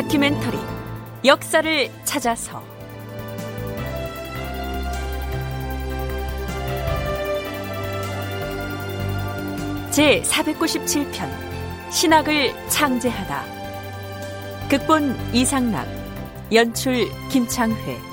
다큐멘터리 0.00 0.56
역사를 1.26 1.90
찾아서. 2.04 2.62
제 9.90 10.22
497편 10.22 11.28
신학을 11.90 12.54
창제하다. 12.70 13.44
극본 14.70 15.34
이상락 15.34 15.86
연출 16.50 17.06
김창회 17.28 18.09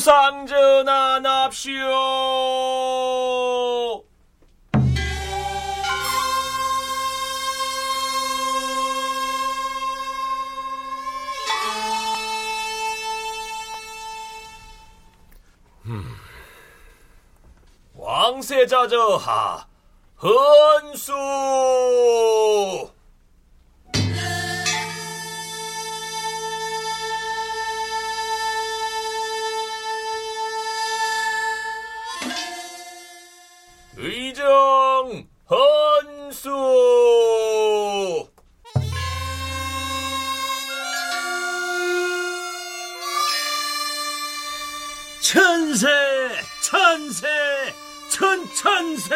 주상전하납시오. 0.00 1.84
음. 15.86 16.16
왕세자저하 17.94 19.66
헌수 20.22 21.12
의정 34.50 35.24
헌수. 35.48 36.50
천세 45.22 45.86
천세 46.62 47.28
천천세. 48.10 49.14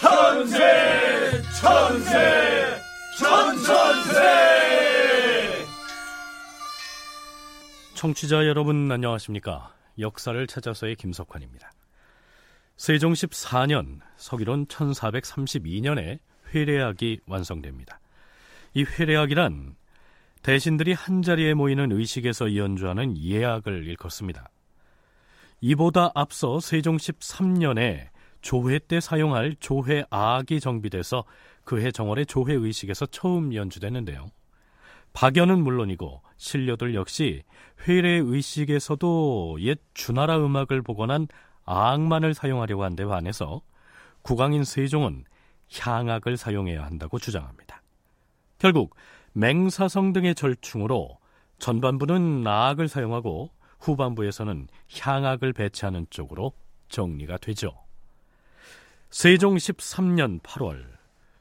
천세 0.00 1.42
천세 1.60 2.80
천천세. 3.18 4.20
청취자 7.94 8.46
여러분 8.46 8.90
안녕하십니까? 8.92 9.74
역사를 9.98 10.46
찾아서의 10.46 10.94
김석환입니다 10.96 11.72
세종 12.80 13.12
14년 13.12 13.98
서기론 14.16 14.64
1432년에 14.64 16.18
회례학이 16.54 17.20
완성됩니다. 17.26 18.00
이 18.72 18.84
회례학이란 18.84 19.76
대신들이 20.42 20.94
한자리에 20.94 21.52
모이는 21.52 21.92
의식에서 21.92 22.56
연주하는 22.56 23.18
예학을 23.18 23.86
일컫습니다. 23.86 24.48
이보다 25.60 26.10
앞서 26.14 26.58
세종 26.58 26.96
13년에 26.96 28.08
조회 28.40 28.78
때 28.78 28.98
사용할 28.98 29.56
조회악이 29.60 30.60
정비돼서 30.60 31.24
그해 31.64 31.90
정월의 31.90 32.24
조회 32.24 32.54
의식에서 32.54 33.04
처음 33.04 33.54
연주되는데요. 33.54 34.24
박연은 35.12 35.62
물론이고 35.62 36.22
신료들 36.38 36.94
역시 36.94 37.42
회례 37.86 38.12
의식에서도 38.12 39.58
옛 39.60 39.78
주나라 39.92 40.38
음악을 40.38 40.80
복원한 40.80 41.28
악만을 41.70 42.34
사용하려고 42.34 42.84
한 42.84 42.96
데 42.96 43.04
반해서 43.04 43.62
국왕인 44.22 44.64
세종은 44.64 45.24
향악을 45.72 46.36
사용해야 46.36 46.84
한다고 46.84 47.18
주장합니다. 47.18 47.82
결국 48.58 48.94
맹사성 49.32 50.12
등의 50.12 50.34
절충으로 50.34 51.18
전반부는 51.58 52.42
나악을 52.42 52.88
사용하고 52.88 53.50
후반부에서는 53.78 54.66
향악을 54.98 55.52
배치하는 55.52 56.06
쪽으로 56.10 56.52
정리가 56.88 57.38
되죠. 57.38 57.72
세종 59.10 59.56
13년 59.56 60.40
8월 60.42 60.84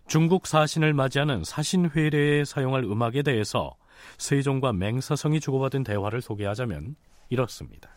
중국 0.07 0.47
사신을 0.47 0.93
맞이하는 0.93 1.43
사신 1.43 1.89
회례에 1.89 2.45
사용할 2.45 2.83
음악에 2.83 3.23
대해서 3.23 3.75
세종과 4.17 4.73
맹사성이 4.73 5.39
주고받은 5.39 5.83
대화를 5.83 6.21
소개하자면 6.21 6.95
이렇습니다. 7.29 7.89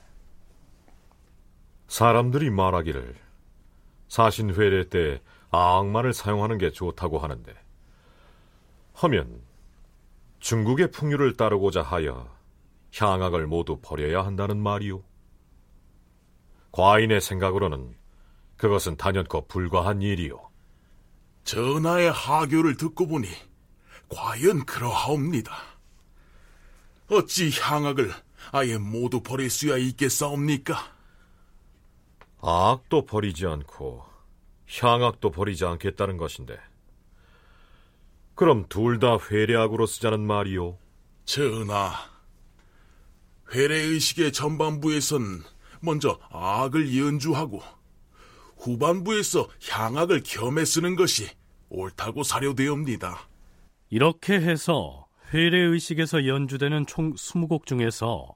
사람들이 1.92 2.48
말하기를 2.48 3.14
사신회례 4.08 4.88
때 4.88 5.20
악마를 5.50 6.14
사용하는 6.14 6.56
게 6.56 6.70
좋다고 6.70 7.18
하는데 7.18 7.54
하면 8.94 9.42
중국의 10.40 10.90
풍류를 10.90 11.36
따르고자 11.36 11.82
하여 11.82 12.34
향악을 12.96 13.46
모두 13.46 13.78
버려야 13.82 14.24
한다는 14.24 14.56
말이오. 14.56 15.02
과인의 16.70 17.20
생각으로는 17.20 17.94
그것은 18.56 18.96
단연코 18.96 19.46
불과한 19.46 20.00
일이오. 20.00 20.48
전하의 21.44 22.10
하교를 22.10 22.78
듣고 22.78 23.06
보니 23.06 23.28
과연 24.08 24.64
그러하옵니다. 24.64 25.54
어찌 27.10 27.50
향악을 27.50 28.10
아예 28.50 28.78
모두 28.78 29.22
버릴 29.22 29.50
수야 29.50 29.76
있겠사옵니까? 29.76 30.91
악도 32.42 33.06
버리지 33.06 33.46
않고 33.46 34.04
향악도 34.80 35.30
버리지 35.30 35.64
않겠다는 35.64 36.16
것인데 36.16 36.58
그럼 38.34 38.66
둘 38.68 38.98
다 38.98 39.16
회례악으로 39.30 39.86
쓰자는 39.86 40.20
말이오? 40.20 40.78
전하, 41.24 41.92
회례의식의 43.54 44.32
전반부에선 44.32 45.44
먼저 45.80 46.18
악을 46.30 46.98
연주하고 46.98 47.62
후반부에서 48.58 49.48
향악을 49.68 50.22
겸해 50.24 50.64
쓰는 50.64 50.96
것이 50.96 51.28
옳다고 51.68 52.22
사료되옵니다. 52.22 53.28
이렇게 53.90 54.34
해서 54.34 55.06
회례의식에서 55.32 56.26
연주되는 56.26 56.86
총 56.86 57.12
20곡 57.14 57.66
중에서 57.66 58.34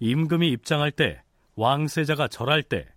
임금이 0.00 0.48
입장할 0.50 0.90
때, 0.92 1.22
왕세자가 1.56 2.28
절할 2.28 2.62
때, 2.62 2.88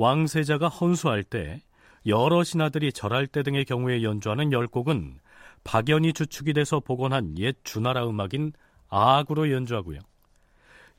왕세자가 0.00 0.68
헌수할 0.68 1.22
때, 1.22 1.60
여러 2.06 2.42
신하들이 2.42 2.90
절할 2.90 3.26
때 3.26 3.42
등의 3.42 3.66
경우에 3.66 4.02
연주하는 4.02 4.50
열곡은 4.50 5.18
박연이 5.62 6.14
주축이 6.14 6.54
돼서 6.54 6.80
복원한 6.80 7.36
옛 7.36 7.54
주나라 7.64 8.08
음악인 8.08 8.54
악으로 8.88 9.50
연주하고요. 9.52 9.98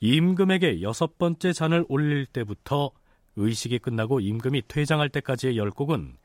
임금에게 0.02 0.84
여섯 0.84 1.18
번째 1.18 1.52
잔을 1.52 1.84
올릴 1.90 2.28
때부터 2.28 2.92
의식이 3.38 3.80
끝나고 3.80 4.20
임금이 4.20 4.64
퇴장할 4.68 5.10
때까지의 5.10 5.58
열곡은 5.58 6.18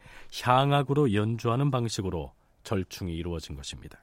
향악으로 0.42 1.14
연주하는 1.14 1.70
방식으로 1.70 2.34
절충이 2.62 3.14
이루어진 3.14 3.56
것입니다. 3.56 3.98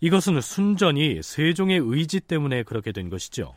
이것은 0.00 0.40
순전히 0.40 1.22
세종의 1.24 1.80
의지 1.82 2.20
때문에 2.20 2.62
그렇게 2.62 2.92
된 2.92 3.10
것이죠. 3.10 3.56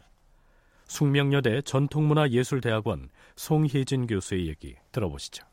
숙명여대 0.86 1.62
전통문화예술대학원 1.62 3.10
송혜진 3.36 4.08
교수의 4.08 4.48
얘기 4.48 4.76
들어보시죠. 4.92 5.46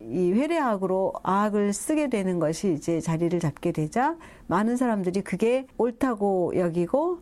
이 0.00 0.32
회례학으로 0.32 1.12
악을 1.22 1.72
쓰게 1.72 2.08
되는 2.08 2.38
것이 2.40 2.72
이제 2.72 3.00
자리를 3.00 3.38
잡게 3.38 3.70
되자 3.72 4.16
많은 4.48 4.76
사람들이 4.76 5.22
그게 5.22 5.66
옳다고 5.78 6.54
여기고 6.56 7.20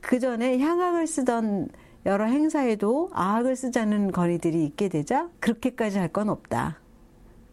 그 0.00 0.18
전에 0.18 0.58
향악을 0.58 1.06
쓰던 1.06 1.68
여러 2.04 2.24
행사에도 2.24 3.10
악을 3.12 3.56
쓰자는 3.56 4.12
건의들이 4.12 4.64
있게 4.64 4.88
되자 4.88 5.28
그렇게까지 5.40 5.98
할 5.98 6.08
건 6.08 6.28
없다. 6.28 6.80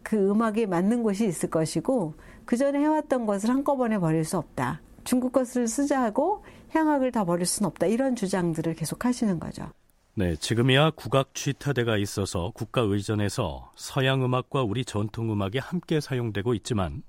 그 0.02 0.30
음악에 0.30 0.66
맞는 0.66 1.02
곳이 1.02 1.26
있을 1.26 1.50
것이고 1.50 2.14
그 2.44 2.56
전에 2.56 2.78
해왔던 2.78 3.26
것을 3.26 3.50
한꺼번에 3.50 3.98
버릴 3.98 4.24
수 4.24 4.36
없다. 4.38 4.80
중국 5.04 5.32
것을 5.32 5.66
쓰자 5.68 6.02
하고 6.02 6.44
향악을 6.70 7.12
다 7.12 7.24
버릴 7.24 7.46
수는 7.46 7.68
없다. 7.68 7.86
이런 7.86 8.16
주장들을 8.16 8.74
계속 8.74 9.04
하시는 9.04 9.38
거죠. 9.38 9.68
네, 10.16 10.36
지금이야 10.36 10.90
국악 10.90 11.34
취타대가 11.34 11.96
있어서 11.96 12.52
국가 12.54 12.82
의전에서 12.82 13.72
서양 13.74 14.24
음악과 14.24 14.62
우리 14.62 14.84
전통 14.84 15.32
음악이 15.32 15.58
함께 15.58 16.00
사용되고 16.00 16.54
있지만 16.54 17.02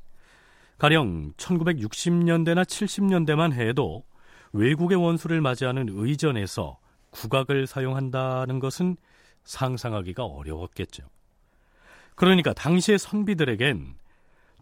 가령 0.80 1.34
1960년대나 1.34 2.64
70년대만 2.64 3.54
해도 3.54 4.04
외국의 4.54 4.98
원수를 4.98 5.40
맞이하는 5.40 5.86
의전에서 5.92 6.80
국악을 7.12 7.68
사용한다는 7.68 8.58
것은 8.58 8.98
상상하기가 9.44 10.26
어려웠겠죠. 10.26 11.04
그러니까 12.16 12.54
당시의 12.54 12.98
선비들에겐 12.98 13.98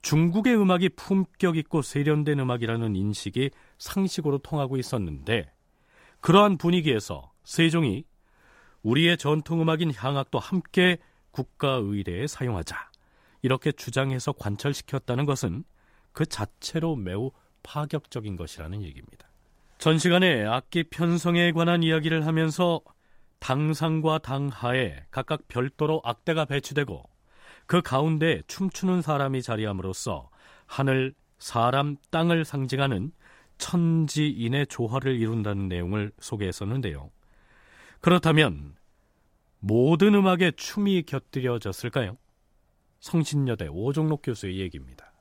중국의 0.01 0.57
음악이 0.57 0.89
품격 0.97 1.55
있고 1.55 1.81
세련된 1.81 2.41
음악이라는 2.41 2.93
인식이 2.93 3.51
상식으로 3.77 4.39
통하고 4.39 4.75
있었는데 4.75 5.49
그러한 6.19 6.57
분위기에서 6.57 7.31
세종이 7.45 8.03
우리의 8.83 9.17
전통음악인 9.17 9.93
향악도 9.95 10.39
함께 10.39 10.97
국가의례에 11.31 12.27
사용하자. 12.27 12.91
이렇게 13.41 13.71
주장해서 13.71 14.33
관철시켰다는 14.33 15.25
것은 15.25 15.63
그 16.11 16.25
자체로 16.25 16.95
매우 16.95 17.31
파격적인 17.63 18.35
것이라는 18.35 18.83
얘기입니다. 18.83 19.27
전 19.77 19.97
시간에 19.97 20.45
악기 20.45 20.83
편성에 20.83 21.51
관한 21.51 21.83
이야기를 21.83 22.25
하면서 22.25 22.81
당상과 23.39 24.19
당하에 24.19 25.05
각각 25.11 25.47
별도로 25.47 26.01
악대가 26.05 26.45
배치되고 26.45 27.03
그 27.65 27.81
가운데 27.81 28.41
춤추는 28.47 29.01
사람이 29.01 29.41
자리함으로써 29.41 30.29
하늘, 30.65 31.13
사람, 31.39 31.97
땅을 32.11 32.45
상징하는 32.45 33.11
천지인의 33.57 34.67
조화를 34.67 35.19
이룬다는 35.19 35.67
내용을 35.67 36.11
소개했었는데요. 36.19 37.09
그렇다면 38.03 38.75
모든 39.59 40.13
음악에 40.13 40.51
춤이 40.57 41.03
곁들여졌을까요? 41.03 42.17
성신여대 42.99 43.69
오종록 43.71 44.23
교수의 44.23 44.59
얘기입니다. 44.59 45.13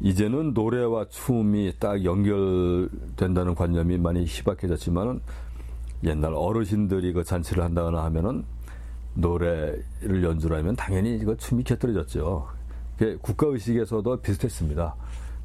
이제는 0.00 0.52
노래와 0.52 1.06
춤이 1.08 1.74
딱 1.78 2.04
연결된다는 2.04 3.54
관념이 3.54 3.98
많이 3.98 4.24
희박해졌지만은 4.24 5.20
옛날 6.02 6.34
어르신들이 6.34 7.12
그 7.12 7.22
잔치를 7.22 7.62
한다거나 7.62 8.02
하면은 8.06 8.44
노래를 9.14 10.24
연주를 10.24 10.58
하면 10.58 10.74
당연히 10.74 11.16
이거 11.16 11.36
춤이 11.36 11.62
곁들여졌죠. 11.62 12.48
국가의식에서도 13.22 14.20
비슷했습니다. 14.20 14.96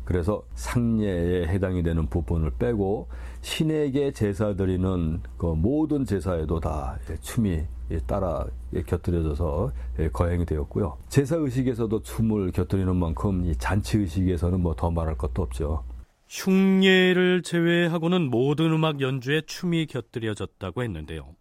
그래서 0.05 0.43
상례에 0.55 1.47
해당이 1.47 1.83
되는 1.83 2.07
부분을 2.07 2.51
빼고 2.59 3.07
신에게 3.41 4.11
제사 4.11 4.55
드리는 4.55 5.21
그 5.37 5.45
모든 5.47 6.05
제사에도 6.05 6.59
다 6.59 6.97
춤이 7.21 7.63
따라 8.07 8.45
곁들여져서 8.85 9.71
거행이 10.13 10.45
되었고요. 10.45 10.97
제사 11.09 11.35
의식에서도 11.35 12.01
춤을 12.03 12.51
곁들이는 12.51 12.95
만큼 12.95 13.45
이 13.45 13.55
잔치 13.55 13.97
의식에서는 13.97 14.59
뭐 14.61 14.73
더 14.75 14.89
말할 14.91 15.17
것도 15.17 15.41
없죠. 15.43 15.83
흉예를 16.29 17.41
제외하고는 17.43 18.29
모든 18.29 18.71
음악 18.71 19.01
연주에 19.01 19.41
춤이 19.41 19.85
곁들여졌다고 19.87 20.83
했는데요. 20.83 21.35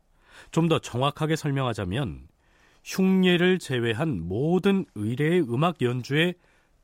좀 0.51 0.69
더 0.69 0.79
정확하게 0.81 1.37
설명하자면 1.37 2.23
흉예를 2.85 3.59
제외한 3.61 4.21
모든 4.27 4.85
의례의 4.97 5.43
음악 5.43 5.81
연주에 5.83 6.35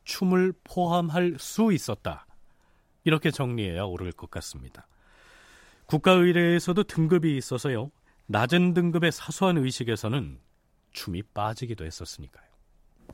춤을 0.06 0.54
포함할 0.64 1.36
수 1.38 1.72
있었다. 1.72 2.26
이렇게 3.04 3.30
정리해야 3.30 3.82
옳을 3.82 4.12
것 4.12 4.30
같습니다. 4.30 4.86
국가의례에서도 5.86 6.82
등급이 6.84 7.36
있어서요. 7.36 7.90
낮은 8.26 8.74
등급의 8.74 9.12
사소한 9.12 9.58
의식에서는 9.58 10.38
춤이 10.92 11.22
빠지기도 11.22 11.84
했었으니까요. 11.84 12.46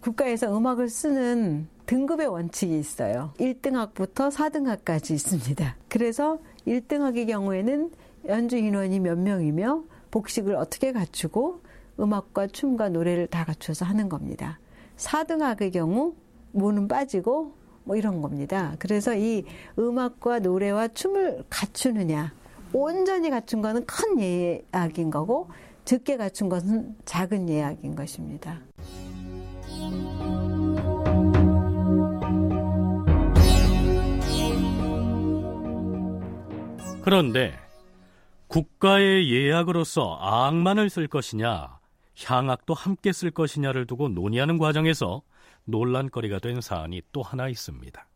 국가에서 0.01 0.57
음악을 0.57 0.89
쓰는 0.89 1.69
등급의 1.85 2.29
원칙이 2.29 2.79
있어요. 2.79 3.35
1등학부터 3.39 4.31
4등학까지 4.31 5.11
있습니다. 5.13 5.77
그래서 5.89 6.39
1등학의 6.67 7.27
경우에는 7.27 7.91
연주 8.29 8.57
인원이 8.57 9.01
몇 9.01 9.19
명이며 9.19 9.85
복식을 10.11 10.55
어떻게 10.57 10.93
갖추고 10.93 11.63
음악과 12.01 12.47
춤과 12.47 12.91
노래를 12.91 13.27
다 13.27 13.45
갖춰서 13.45 13.85
하는 13.85 14.09
겁니다. 14.09 14.59
4등학의 14.97 15.73
경우 15.73 16.15
뭐는 16.53 16.89
빠지고 16.89 17.55
뭐 17.85 17.97
이런 17.97 18.23
겁니다. 18.23 18.77
그래서 18.79 19.15
이 19.15 19.45
음악과 19.79 20.39
노래와 20.39 20.89
춤을 20.89 21.45
갖추느냐 21.51 22.33
온전히 22.73 23.31
갖춘 23.31 23.61
것은 23.61 23.85
큰 23.87 24.21
예약인 24.21 25.11
거고 25.11 25.51
적게 25.85 26.17
갖춘 26.17 26.49
것은 26.49 26.97
작은 27.05 27.49
예약인 27.49 27.97
것입니다. 27.97 28.61
그런데 37.03 37.53
국가의 38.47 39.33
예약으로서 39.33 40.19
악만을 40.21 40.89
쓸 40.89 41.09
것이냐, 41.09 41.81
향악도 42.25 42.75
함께 42.75 43.13
쓸 43.13 43.31
것이냐를 43.31 43.87
두고 43.87 44.09
논의하는 44.09 44.59
과정에서 44.59 45.23
논란거리가 45.65 46.39
된 46.39 46.61
사안이 46.61 47.03
또 47.13 47.23
하나 47.23 47.49
있습니다. 47.49 48.07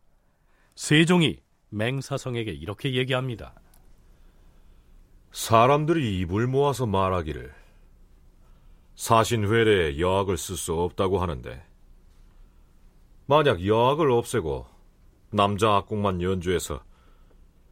세종이 0.75 1.41
맹사성에게 1.69 2.51
이렇게 2.51 2.93
얘기합니다. 2.93 3.53
사람들이 5.31 6.19
입을 6.19 6.47
모아서 6.47 6.85
말하기를 6.85 7.53
사신회례에 8.95 9.99
여학을 9.99 10.37
쓸 10.37 10.55
수 10.55 10.73
없다고 10.73 11.19
하는데 11.19 11.63
만약 13.27 13.65
여학을 13.65 14.09
없애고 14.11 14.65
남자 15.31 15.75
악곡만 15.75 16.21
연주해서 16.21 16.81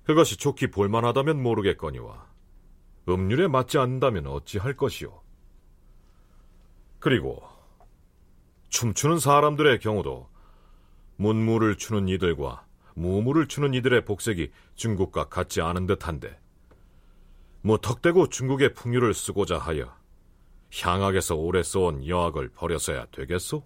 그것이 0.03 0.37
좋기 0.37 0.69
볼만하다면 0.71 1.41
모르겠거니와 1.41 2.27
음률에 3.07 3.47
맞지 3.47 3.77
않는다면 3.77 4.27
어찌할 4.27 4.75
것이오. 4.75 5.21
그리고 6.99 7.41
춤추는 8.69 9.19
사람들의 9.19 9.79
경우도 9.79 10.29
문무를 11.17 11.77
추는 11.77 12.07
이들과 12.07 12.65
무무를 12.93 13.47
추는 13.47 13.73
이들의 13.73 14.05
복색이 14.05 14.51
중국과 14.75 15.29
같지 15.29 15.61
않은 15.61 15.85
듯한데 15.85 16.39
무턱대고 17.61 18.29
중국의 18.29 18.73
풍류를 18.73 19.13
쓰고자 19.13 19.57
하여 19.57 19.95
향악에서 20.73 21.35
오래 21.35 21.63
써온 21.63 22.05
여학을 22.05 22.49
버려서야 22.49 23.07
되겠소? 23.11 23.63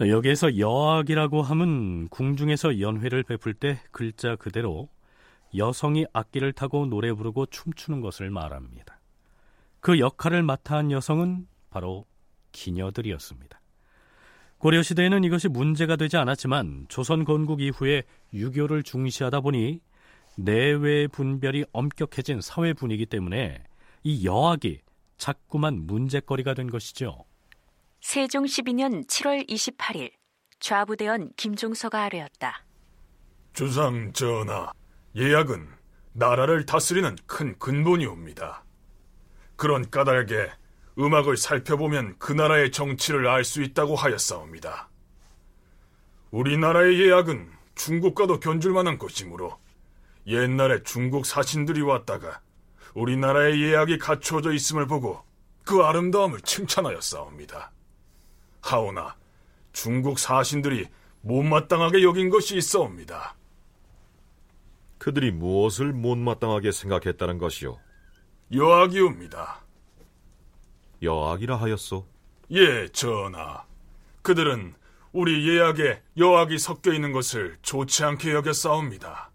여기에서 0.00 0.58
여학이라고 0.58 1.42
함은 1.42 2.08
궁중에서 2.08 2.80
연회를 2.80 3.22
베풀 3.22 3.54
때 3.54 3.80
글자 3.92 4.36
그대로 4.36 4.90
여성이 5.56 6.04
악기를 6.12 6.52
타고 6.52 6.84
노래 6.86 7.12
부르고 7.12 7.46
춤추는 7.46 8.02
것을 8.02 8.30
말합니다. 8.30 9.00
그 9.80 9.98
역할을 9.98 10.42
맡아 10.42 10.76
한 10.76 10.90
여성은 10.90 11.46
바로 11.70 12.04
기녀들이었습니다. 12.52 13.55
고려시대에는 14.58 15.24
이것이 15.24 15.48
문제가 15.48 15.96
되지 15.96 16.16
않았지만 16.16 16.86
조선 16.88 17.24
건국 17.24 17.60
이후에 17.60 18.04
유교를 18.32 18.82
중시하다 18.82 19.40
보니 19.40 19.80
내외 20.36 21.06
분별이 21.06 21.64
엄격해진 21.72 22.40
사회 22.40 22.72
분위기 22.72 23.06
때문에 23.06 23.62
이 24.02 24.26
여학이 24.26 24.80
자꾸만 25.18 25.86
문제거리가 25.86 26.54
된 26.54 26.70
것이죠. 26.70 27.24
세종 28.00 28.44
12년 28.44 29.06
7월 29.06 29.48
28일 29.48 30.12
좌부대원 30.60 31.32
김종서가 31.36 32.04
아뢰었다. 32.04 32.64
주상 33.52 34.12
전하, 34.12 34.70
예약은 35.16 35.66
나라를 36.12 36.66
다스리는 36.66 37.16
큰 37.26 37.58
근본이옵니다. 37.58 38.64
그런 39.56 39.90
까닭에 39.90 40.50
음악을 40.98 41.36
살펴보면 41.36 42.16
그 42.18 42.32
나라의 42.32 42.72
정치를 42.72 43.28
알 43.28 43.44
수 43.44 43.62
있다고 43.62 43.96
하였사옵니다. 43.96 44.88
우리나라의 46.30 47.00
예약은 47.00 47.50
중국과도 47.74 48.40
견줄 48.40 48.72
만한 48.72 48.98
것이므로 48.98 49.58
옛날에 50.26 50.82
중국 50.82 51.26
사신들이 51.26 51.82
왔다가 51.82 52.40
우리나라의 52.94 53.62
예약이 53.62 53.98
갖춰져 53.98 54.52
있음을 54.52 54.86
보고 54.86 55.22
그 55.64 55.82
아름다움을 55.82 56.40
칭찬하였사옵니다. 56.40 57.70
하오나 58.62 59.16
중국 59.72 60.18
사신들이 60.18 60.86
못마땅하게 61.20 62.02
여긴 62.02 62.30
것이 62.30 62.56
있어옵니다. 62.56 63.36
그들이 64.98 65.30
무엇을 65.30 65.92
못마땅하게 65.92 66.72
생각했다는 66.72 67.38
것이오? 67.38 67.78
여악이옵니다. 68.52 69.65
여악이라 71.02 71.56
하였소? 71.56 72.06
예, 72.52 72.88
전하. 72.88 73.64
그들은 74.22 74.74
우리 75.12 75.48
예약에 75.48 76.02
여악이 76.16 76.58
섞여 76.58 76.92
있는 76.92 77.12
것을 77.12 77.56
좋지 77.62 78.04
않게 78.04 78.32
여겼사옵니다. 78.32 79.30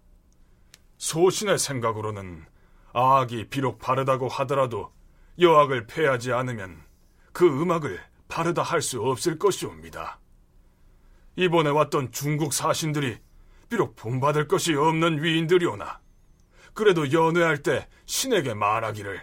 소신의 0.97 1.57
생각으로는 1.57 2.45
아악이 2.93 3.49
비록 3.49 3.79
바르다고 3.79 4.27
하더라도 4.27 4.91
여악을 5.39 5.87
패하지 5.87 6.33
않으면 6.33 6.83
그 7.31 7.45
음악을 7.47 7.99
바르다 8.27 8.61
할 8.61 8.81
수 8.81 9.01
없을 9.01 9.39
것이옵니다. 9.39 10.19
이번에 11.35 11.69
왔던 11.69 12.11
중국 12.11 12.53
사신들이 12.53 13.17
비록 13.69 13.95
본받을 13.95 14.47
것이 14.47 14.73
없는 14.73 15.23
위인들이오나 15.23 16.01
그래도 16.73 17.11
연회할 17.11 17.63
때 17.63 17.87
신에게 18.05 18.53
말하기를 18.53 19.21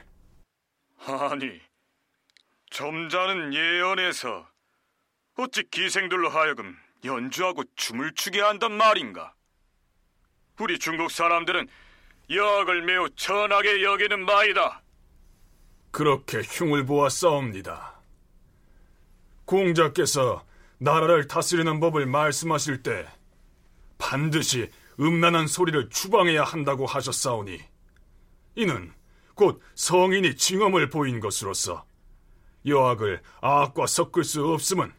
아니 1.06 1.60
점잖은 2.70 3.54
예언에서 3.54 4.48
어찌 5.36 5.62
기생들로 5.70 6.28
하여금 6.28 6.76
연주하고 7.04 7.64
춤을 7.76 8.14
추게 8.14 8.40
한단 8.40 8.72
말인가? 8.72 9.34
우리 10.60 10.78
중국 10.78 11.10
사람들은 11.10 11.68
여학을 12.30 12.82
매우 12.82 13.08
천하게 13.10 13.82
여기는 13.82 14.24
마이다. 14.24 14.82
그렇게 15.90 16.42
흉을 16.42 16.84
보았사옵니다. 16.84 18.00
공자께서 19.44 20.44
나라를 20.78 21.26
다스리는 21.26 21.80
법을 21.80 22.06
말씀하실 22.06 22.82
때 22.82 23.06
반드시 23.96 24.70
음란한 25.00 25.46
소리를 25.46 25.88
추방해야 25.88 26.44
한다고 26.44 26.86
하셨사오니 26.86 27.60
이는 28.56 28.92
곧 29.34 29.62
성인이 29.74 30.36
징험을 30.36 30.90
보인 30.90 31.20
것으로서 31.20 31.87
여학을 32.66 33.22
악과 33.40 33.86
섞을 33.86 34.24
수 34.24 34.46
없음은 34.46 34.92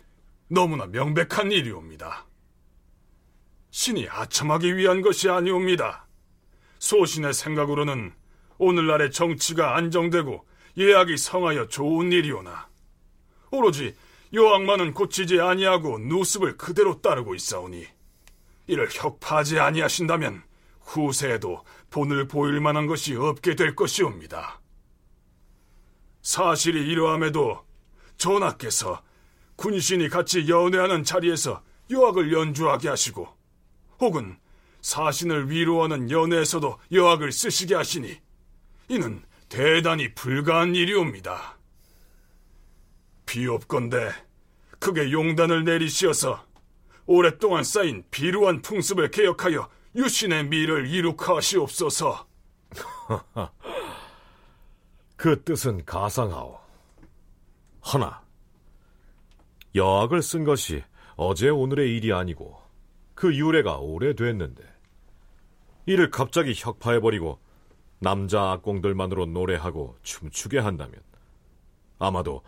너무나 0.47 0.85
명백한 0.87 1.51
일이옵니다. 1.51 2.25
신이 3.71 4.07
아첨하기 4.09 4.77
위한 4.77 5.01
것이 5.01 5.29
아니옵니다. 5.29 6.07
소신의 6.79 7.33
생각으로는 7.33 8.13
오늘날의 8.57 9.11
정치가 9.11 9.75
안정되고 9.75 10.45
예약이 10.77 11.17
성하여 11.17 11.67
좋은 11.67 12.11
일이오나 12.11 12.67
오로지 13.51 13.95
여왕만은 14.33 14.93
고치지 14.93 15.39
아니하고 15.39 15.99
누습을 15.99 16.57
그대로 16.57 17.01
따르고 17.01 17.35
있사오니 17.35 17.85
이를 18.67 18.87
혁파하지 18.91 19.59
아니하신다면 19.59 20.43
후세에도 20.81 21.63
본을 21.89 22.27
보일 22.27 22.59
만한 22.61 22.87
것이 22.87 23.15
없게 23.15 23.55
될 23.55 23.75
것이옵니다. 23.75 24.58
사실이 26.29 26.87
이러함에도 26.87 27.65
전하께서 28.17 29.01
군신이 29.55 30.09
같이 30.09 30.47
연회하는 30.47 31.03
자리에서 31.03 31.63
여학을 31.89 32.31
연주하게 32.31 32.87
하시고 32.89 33.27
혹은 33.99 34.37
사신을 34.81 35.49
위로하는 35.49 36.11
연회에서도 36.11 36.79
여학을 36.91 37.31
쓰시게 37.31 37.73
하시니 37.73 38.21
이는 38.89 39.23
대단히 39.49 40.13
불가한 40.13 40.75
일이옵니다. 40.75 41.57
비옵건대 43.25 44.13
크게 44.77 45.11
용단을 45.11 45.63
내리시어서 45.63 46.45
오랫동안 47.07 47.63
쌓인 47.63 48.03
비루한 48.11 48.61
풍습을 48.61 49.09
개혁하여 49.09 49.67
유신의 49.95 50.45
미를 50.45 50.85
이룩하시옵소서. 50.85 52.27
그 55.19 55.43
뜻은 55.43 55.83
가상하오. 55.83 56.57
허나 57.91 58.23
여학을 59.75 60.21
쓴 60.21 60.45
것이 60.45 60.81
어제 61.17 61.49
오늘의 61.49 61.93
일이 61.97 62.13
아니고 62.13 62.57
그 63.15 63.35
유래가 63.35 63.79
오래됐는데 63.79 64.63
이를 65.87 66.09
갑자기 66.09 66.53
혁파해버리고 66.55 67.37
남자 67.99 68.51
악공들만으로 68.51 69.25
노래하고 69.25 69.97
춤추게 70.03 70.57
한다면 70.57 71.01
아마도 71.97 72.41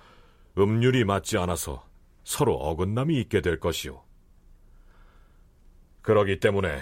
음률이 0.57 1.03
맞지 1.03 1.37
않아서 1.39 1.85
서로 2.23 2.55
어긋남이 2.55 3.19
있게 3.19 3.41
될 3.41 3.59
것이오. 3.59 4.01
그러기 6.03 6.39
때문에 6.39 6.79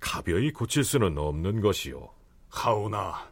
가벼이 0.00 0.52
고칠 0.52 0.82
수는 0.84 1.18
없는 1.18 1.60
것이오. 1.60 2.08
하오나 2.48 3.31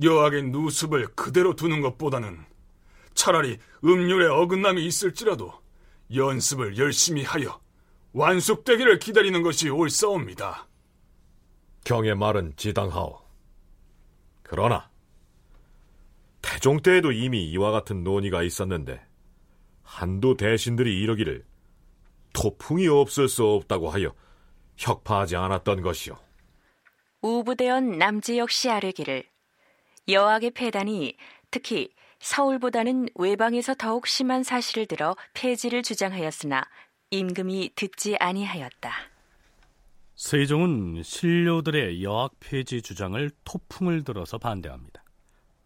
여학의 0.00 0.44
누습을 0.44 1.08
그대로 1.14 1.54
두는 1.54 1.80
것보다는 1.80 2.44
차라리 3.14 3.58
음률에 3.84 4.26
어긋남이 4.26 4.84
있을지라도 4.86 5.52
연습을 6.14 6.78
열심히 6.78 7.24
하여 7.24 7.60
완숙되기를 8.12 8.98
기다리는 8.98 9.42
것이 9.42 9.68
옳사옵니다. 9.68 10.68
경의 11.84 12.14
말은 12.14 12.54
지당하오. 12.56 13.20
그러나 14.42 14.90
태종 16.42 16.80
때에도 16.80 17.12
이미 17.12 17.44
이와 17.50 17.70
같은 17.70 18.04
논의가 18.04 18.42
있었는데 18.42 19.00
한두 19.82 20.36
대신들이 20.36 21.00
이러기를 21.00 21.44
토풍이 22.32 22.88
없을 22.88 23.28
수 23.28 23.44
없다고 23.44 23.90
하여 23.90 24.14
혁파하지 24.76 25.36
않았던 25.36 25.82
것이오. 25.82 26.16
우부대원 27.22 27.98
남지 27.98 28.38
역시 28.38 28.68
아뢰기를 28.68 29.31
여학의 30.08 30.50
폐단이 30.52 31.16
특히 31.50 31.90
서울보다는 32.20 33.08
외방에서 33.14 33.74
더욱 33.74 34.06
심한 34.06 34.42
사실을 34.42 34.86
들어 34.86 35.16
폐지를 35.34 35.82
주장하였으나 35.82 36.64
임금이 37.10 37.72
듣지 37.74 38.16
아니하였다. 38.16 38.92
세종은 40.14 41.02
신료들의 41.02 42.02
여학 42.04 42.32
폐지 42.38 42.80
주장을 42.80 43.30
토풍을 43.44 44.04
들어서 44.04 44.38
반대합니다. 44.38 45.02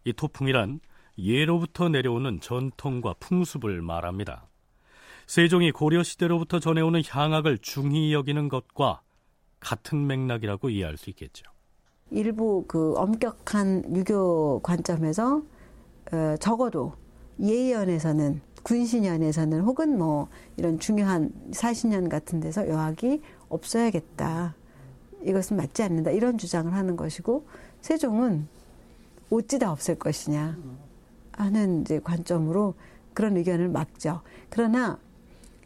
이 0.03 0.13
토풍이란 0.13 0.79
예로부터 1.17 1.89
내려오는 1.89 2.39
전통과 2.41 3.13
풍습을 3.19 3.81
말합니다. 3.81 4.49
세종이 5.25 5.71
고려 5.71 6.03
시대로부터 6.03 6.59
전해오는 6.59 7.01
향악을 7.07 7.59
중히 7.59 8.13
여기는 8.13 8.49
것과 8.49 9.01
같은 9.59 10.07
맥락이라고 10.07 10.69
이해할 10.69 10.97
수 10.97 11.09
있겠죠. 11.09 11.43
일부 12.11 12.63
그 12.67 12.93
엄격한 12.95 13.95
유교 13.95 14.59
관점에서 14.63 15.41
어, 16.11 16.35
적어도 16.39 16.93
예의연에서는 17.39 18.41
군신연에서는 18.63 19.61
혹은 19.61 19.97
뭐 19.97 20.27
이런 20.57 20.79
중요한 20.79 21.31
사신연 21.51 22.09
같은 22.09 22.39
데서 22.39 22.67
여학이 22.67 23.21
없어야겠다. 23.49 24.55
이것은 25.23 25.57
맞지 25.57 25.83
않는다. 25.83 26.11
이런 26.11 26.37
주장을 26.37 26.73
하는 26.73 26.95
것이고 26.95 27.45
세종은 27.81 28.47
어찌다 29.29 29.71
없을 29.71 29.95
것이냐 29.95 30.57
하는 31.33 31.81
이제 31.81 31.99
관점으로 31.99 32.73
그런 33.13 33.37
의견을 33.37 33.69
막죠. 33.69 34.21
그러나 34.49 34.99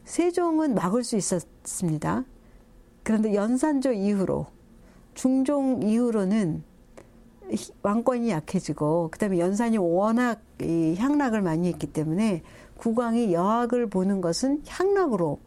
세종은 0.06 0.76
막을 0.76 1.04
수 1.04 1.16
있었습니다. 1.16 2.26
그런데 3.04 3.34
연산조 3.34 3.94
이후로 3.94 4.48
중종 5.14 5.82
이후로는 5.84 6.64
왕권이 7.82 8.30
약해지고 8.30 9.10
그다음에 9.12 9.40
연산이 9.40 9.78
워낙 9.78 10.42
이 10.62 10.96
향락을 10.98 11.42
많이 11.42 11.68
했기 11.68 11.88
때문에 11.88 12.44
국왕이 12.78 13.34
여학을 13.34 13.90
보는 13.90 14.22
것은 14.22 14.64
향락으로 14.68 15.40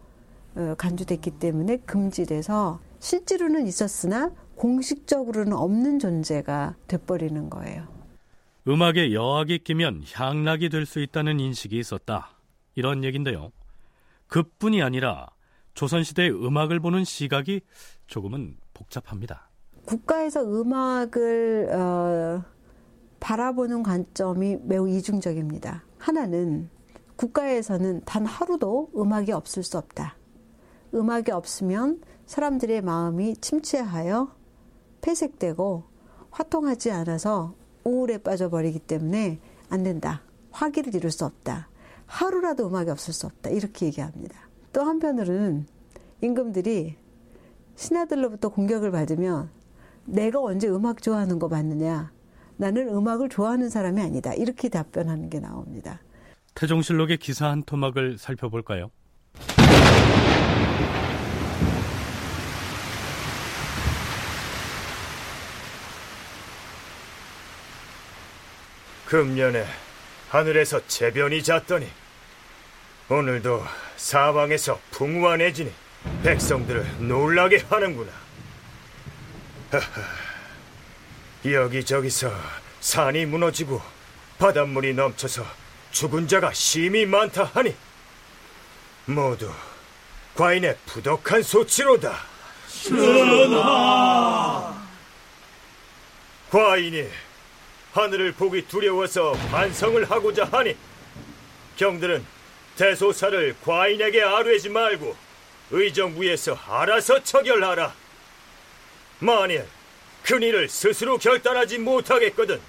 어, 0.57 0.75
간주됐기 0.79 1.33
때문에 1.33 1.79
금지돼서 1.79 2.81
실제로는 3.01 3.67
있었으나 3.67 4.31
공식적으로는 4.57 5.53
없는 5.55 5.99
존재가 5.99 6.77
돼버리는 6.87 7.51
거예요. 7.51 7.89
음악에 8.69 9.13
여학이 9.13 9.59
끼면 9.59 10.05
향락이 10.13 10.69
될 10.69 10.87
수 10.87 11.01
있다는 11.01 11.41
인식이 11.41 11.79
있었다. 11.79 12.31
이런 12.77 13.03
얘긴데요. 13.05 13.51
그뿐이 14.29 14.83
아니라 14.83 15.29
조선시대의 15.75 16.31
음악을 16.31 16.81
보는 16.81 17.05
시각이 17.05 17.61
조금은 18.07 18.57
복잡합니다. 18.75 19.51
국가에서 19.87 20.43
음악을 20.43 21.71
어, 21.73 22.43
바라보는 23.21 23.83
관점이 23.83 24.59
매우 24.63 24.89
이중적입니다. 24.89 25.85
하나는 25.99 26.69
국가에서는 27.17 28.03
단 28.05 28.27
하루도 28.27 28.91
음악이 28.97 29.33
없을 29.33 29.63
수 29.63 29.79
없다. 29.79 30.17
음악이 30.95 31.31
없으면 31.31 32.01
사람들의 32.27 32.83
마음이 32.83 33.37
침체하여 33.37 34.35
폐색되고 35.01 35.85
화통하지 36.31 36.91
않아서 36.91 37.55
우울에 37.85 38.19
빠져버리기 38.19 38.81
때문에 38.81 39.39
안 39.69 39.83
된다. 39.83 40.23
화기를 40.51 40.95
이룰 40.95 41.11
수 41.11 41.25
없다. 41.25 41.69
하루라도 42.07 42.67
음악이 42.67 42.91
없을 42.91 43.13
수 43.13 43.27
없다. 43.27 43.51
이렇게 43.51 43.87
얘기합니다. 43.87 44.49
또 44.73 44.83
한편으로는 44.83 45.67
임금들이 46.21 46.97
신하들로부터 47.77 48.49
공격을 48.51 48.91
받으면 48.91 49.51
내가 50.07 50.41
언제 50.41 50.69
음악 50.69 51.03
좋아하는 51.03 51.39
거 51.39 51.49
봤느냐? 51.49 52.13
나는 52.57 52.89
음악을 52.89 53.29
좋아하는 53.29 53.69
사람이 53.69 54.01
아니다. 54.01 54.33
이렇게 54.35 54.69
답변하는 54.69 55.29
게 55.29 55.41
나옵니다. 55.41 56.01
태종실록의 56.55 57.19
기사 57.19 57.49
한 57.49 57.63
토막을 57.65 58.19
살펴볼까요? 58.19 58.91
금년에 69.07 69.65
하늘에서 70.29 70.87
재변이 70.87 71.43
잤더니 71.43 71.87
오늘도 73.09 73.63
사방에서 73.97 74.79
풍우가 74.91 75.37
내지니 75.37 75.71
백성들을 76.23 77.07
놀라게 77.07 77.59
하는구나. 77.69 78.24
여기저기서 81.45 82.33
산이 82.81 83.27
무너지고 83.27 83.81
바닷물이 84.39 84.95
넘쳐서 84.95 85.45
죽은 85.91 86.29
자가 86.29 86.53
심히 86.53 87.07
많다 87.07 87.45
하니 87.45 87.75
모두 89.07 89.51
과인의 90.35 90.77
부덕한 90.87 91.43
소치로다. 91.43 92.19
전하! 92.89 94.75
과인이 96.51 97.09
하늘을 97.93 98.33
보기 98.33 98.67
두려워서 98.67 99.33
반성을 99.51 100.11
하고자 100.11 100.45
하니 100.51 100.77
경들은 101.77 102.25
대소사를 102.77 103.57
과인에게 103.65 104.23
아뢰지 104.23 104.69
말고 104.69 105.17
의정부에서 105.71 106.59
알아서 106.69 107.23
처결하라. 107.23 108.04
만일 109.25 109.65
큰일을 110.23 110.69
스스로 110.69 111.19
결단하지 111.19 111.79
못하겠거든 111.79 112.61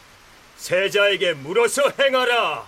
세자에게 0.56 1.34
물어서 1.34 1.84
행하라. 2.00 2.66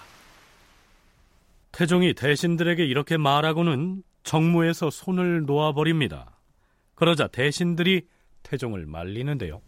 태종이 1.72 2.14
대신들에게 2.14 2.84
이렇게 2.86 3.18
말하고는 3.18 4.04
정무에서 4.24 4.90
손을 4.90 5.46
놓아버립니다. 5.46 6.38
그러자 6.96 7.28
대신들이 7.28 8.08
태종을 8.44 8.86
말리는데요. 8.86 9.62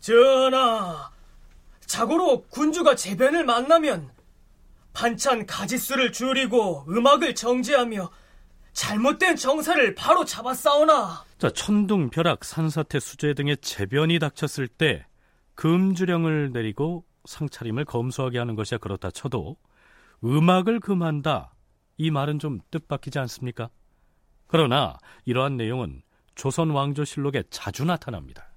전하, 0.00 1.10
자고로 1.86 2.46
군주가 2.48 2.96
재변을 2.96 3.44
만나면 3.44 4.10
반찬 4.92 5.46
가지수를 5.46 6.12
줄이고 6.12 6.84
음악을 6.88 7.34
정지하며 7.34 8.10
잘못된 8.72 9.36
정사를 9.36 9.94
바로 9.94 10.24
잡아싸우나. 10.24 11.24
자, 11.38 11.50
천둥, 11.50 12.10
벼락, 12.10 12.44
산사태, 12.44 13.00
수재 13.00 13.34
등의 13.34 13.58
재변이 13.58 14.18
닥쳤을 14.18 14.68
때 14.68 15.06
금주령을 15.54 16.52
내리고 16.52 17.04
상차림을 17.24 17.84
검소하게 17.84 18.38
하는 18.38 18.54
것이야 18.54 18.78
그렇다 18.78 19.10
쳐도 19.10 19.56
음악을 20.24 20.80
금한다. 20.80 21.54
이 21.98 22.10
말은 22.10 22.38
좀 22.38 22.60
뜻밖이지 22.70 23.18
않습니까? 23.18 23.70
그러나 24.46 24.96
이러한 25.24 25.56
내용은 25.56 26.02
조선 26.34 26.70
왕조실록에 26.70 27.44
자주 27.50 27.84
나타납니다. 27.84 28.52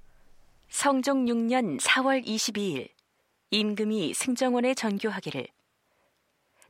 성종 0.69 1.25
6년 1.25 1.79
4월 1.79 2.25
22일 2.25 2.89
임금이 3.51 4.13
승정원에 4.13 4.74
전교하기를 4.74 5.48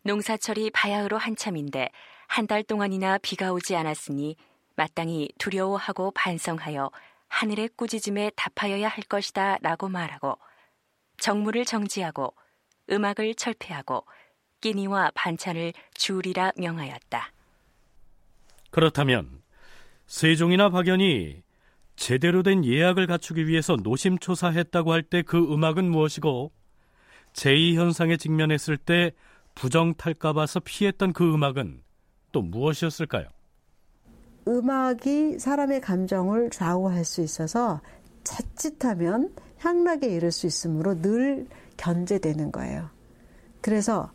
농사철이 0.03 0.71
바야흐로 0.71 1.17
한참인데 1.17 1.89
한 2.27 2.47
달 2.47 2.63
동안이나 2.63 3.17
비가 3.19 3.51
오지 3.53 3.75
않았으니 3.75 4.35
마땅히 4.75 5.29
두려워하고 5.37 6.11
반성하여 6.11 6.91
하늘의 7.27 7.69
꾸짖음에 7.75 8.31
답하여야 8.35 8.87
할 8.87 9.03
것이다 9.03 9.57
라고 9.61 9.89
말하고 9.89 10.37
정무를 11.17 11.65
정지하고 11.65 12.33
음악을 12.89 13.35
철폐하고 13.35 14.05
끼니와 14.61 15.11
반찬을 15.15 15.73
줄이라 15.93 16.51
명하였다. 16.57 17.31
그렇다면 18.71 19.41
세종이나 20.07 20.69
박연이 20.69 21.41
제대로 21.95 22.43
된 22.43 22.65
예약을 22.65 23.07
갖추기 23.07 23.47
위해서 23.47 23.77
노심초사했다고 23.81 24.91
할 24.91 25.03
때 25.03 25.23
그 25.23 25.37
음악은 25.53 25.89
무엇이고 25.89 26.51
제2현상에 27.33 28.19
직면했을 28.19 28.77
때 28.77 29.11
부정 29.55 29.93
탈까 29.95 30.33
봐서 30.33 30.59
피했던 30.59 31.13
그 31.13 31.33
음악은 31.33 31.81
또 32.35 32.41
무엇이었을까요? 32.41 33.27
음악이 34.45 35.39
사람의 35.39 35.79
감정을 35.79 36.49
좌우할 36.49 37.05
수 37.05 37.21
있어서 37.21 37.79
자칫하면 38.25 39.33
향락에 39.59 40.09
이를 40.09 40.33
수 40.33 40.45
있으므로 40.45 41.01
늘 41.01 41.47
견제되는 41.77 42.51
거예요. 42.51 42.89
그래서 43.61 44.11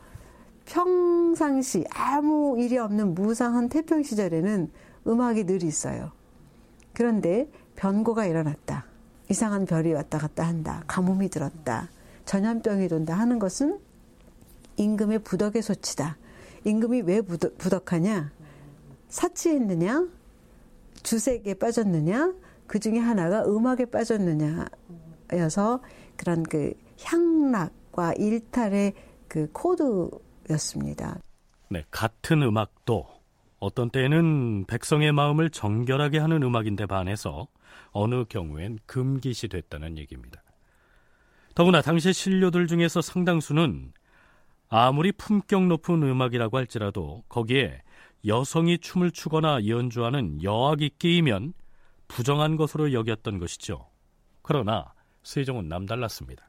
평상시 0.66 1.86
아무 1.90 2.56
일이 2.58 2.76
없는 2.76 3.14
무상한 3.14 3.70
태평 3.70 4.02
시절에는 4.02 4.70
음악이 5.06 5.44
늘 5.44 5.62
있어요. 5.62 6.12
그런데 6.92 7.50
변고가 7.76 8.26
일어났다. 8.26 8.84
이상한 9.30 9.64
별이 9.64 9.94
왔다 9.94 10.18
갔다 10.18 10.46
한다. 10.46 10.84
가뭄이 10.86 11.30
들었다. 11.30 11.88
전염병이 12.26 12.86
돈다 12.88 13.14
하는 13.14 13.38
것은 13.38 13.80
임금의 14.76 15.20
부덕의 15.20 15.62
소치다. 15.62 16.18
임금이 16.64 17.02
왜 17.02 17.20
부덕, 17.20 17.56
부덕 17.58 17.92
하냐? 17.92 18.32
사치했느냐? 19.08 20.08
주색에 21.02 21.54
빠졌느냐? 21.54 22.34
그 22.66 22.78
중에 22.78 22.98
하나가 22.98 23.44
음악에 23.44 23.86
빠졌느냐여서 23.86 25.82
그런 26.16 26.42
그 26.42 26.72
향락과 27.02 28.14
일탈의 28.14 28.94
그 29.26 29.50
코드였습니다. 29.52 31.18
네, 31.68 31.84
같은 31.90 32.42
음악도 32.42 33.06
어떤 33.58 33.90
때는 33.90 34.64
백성의 34.66 35.12
마음을 35.12 35.50
정결하게 35.50 36.18
하는 36.18 36.42
음악인데 36.42 36.86
반해서 36.86 37.48
어느 37.90 38.24
경우엔 38.24 38.78
금기시 38.86 39.48
됐다는 39.48 39.98
얘기입니다. 39.98 40.42
더구나 41.54 41.82
당시 41.82 42.12
신료들 42.12 42.66
중에서 42.66 43.02
상당수는 43.02 43.92
아무리 44.72 45.10
품격 45.10 45.66
높은 45.66 46.00
음악이라고 46.00 46.56
할지라도 46.56 47.24
거기에 47.28 47.82
여성이 48.24 48.78
춤을 48.78 49.10
추거나 49.10 49.66
연주하는 49.66 50.42
여악이 50.44 50.92
끼이면 50.98 51.54
부정한 52.06 52.56
것으로 52.56 52.92
여겼던 52.92 53.40
것이죠. 53.40 53.88
그러나 54.42 54.92
세종은 55.24 55.68
남달랐습니다. 55.68 56.48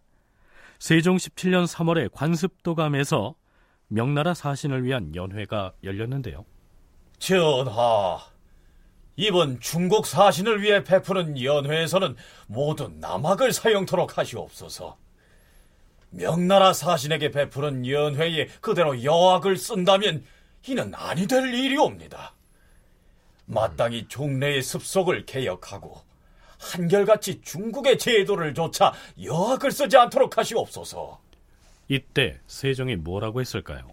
세종 0.78 1.18
17년 1.18 1.66
3월에 1.66 2.12
관습도감에서 2.12 3.36
명나라 3.88 4.36
사신을 4.36 4.84
위한 4.84 5.16
연회가 5.16 5.74
열렸는데요. 5.84 6.46
전하, 7.18 8.20
이번 9.16 9.60
중국 9.60 10.06
사신을 10.06 10.62
위해 10.62 10.84
베푸는 10.84 11.42
연회에서는 11.42 12.16
모두 12.48 12.92
남악을 13.00 13.52
사용토록 13.52 14.18
하시옵소서. 14.18 15.01
명나라 16.12 16.74
사신에게 16.74 17.32
베푸는 17.32 17.88
연회에 17.88 18.48
그대로 18.60 19.04
여악을 19.04 19.58
쓴다면 19.58 20.24
이는 20.68 20.94
아니 20.94 21.26
될 21.26 21.54
일이옵니다. 21.54 22.34
마땅히 23.46 24.08
종래의 24.08 24.62
습속을 24.62 25.26
개혁하고 25.26 26.02
한결같이 26.60 27.42
중국의 27.42 27.98
제도를 27.98 28.54
조차 28.54 28.94
여학을 29.22 29.72
쓰지 29.72 29.98
않도록 29.98 30.38
하시옵소서. 30.38 31.20
이때 31.88 32.40
세종이 32.46 32.96
뭐라고 32.96 33.42
했을까요? 33.42 33.90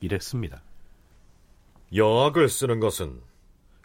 이랬습니다. 0.00 0.62
여학을 1.94 2.48
쓰는 2.48 2.78
것은 2.78 3.20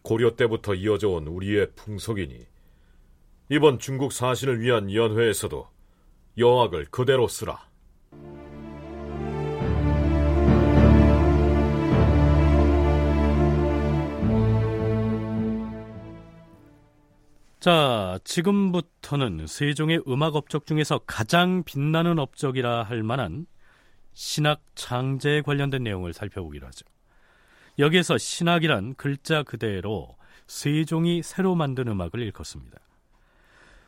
고려 0.03 0.35
때부터 0.35 0.75
이어져 0.75 1.09
온 1.09 1.27
우리의 1.27 1.71
풍속이니 1.75 2.45
이번 3.49 3.79
중국 3.79 4.11
사신을 4.11 4.59
위한 4.59 4.93
연회에서도 4.93 5.67
여학을 6.37 6.85
그대로 6.91 7.27
쓰라. 7.27 7.65
자, 17.65 18.19
지금부터는 18.23 19.47
세종의 19.47 20.03
음악 20.07 20.35
업적 20.35 20.67
중에서 20.67 20.99
가장 21.07 21.63
빛나는 21.63 22.19
업적이라 22.19 22.83
할 22.83 23.01
만한 23.01 23.47
신학 24.13 24.61
창제에 24.75 25.41
관련된 25.41 25.81
내용을 25.81 26.13
살펴보기로 26.13 26.67
하죠. 26.67 26.85
여기에서 27.79 28.19
신학이란 28.19 28.93
글자 28.93 29.41
그대로 29.41 30.15
세종이 30.45 31.23
새로 31.23 31.55
만든 31.55 31.87
음악을 31.87 32.19
일컫습니다. 32.19 32.77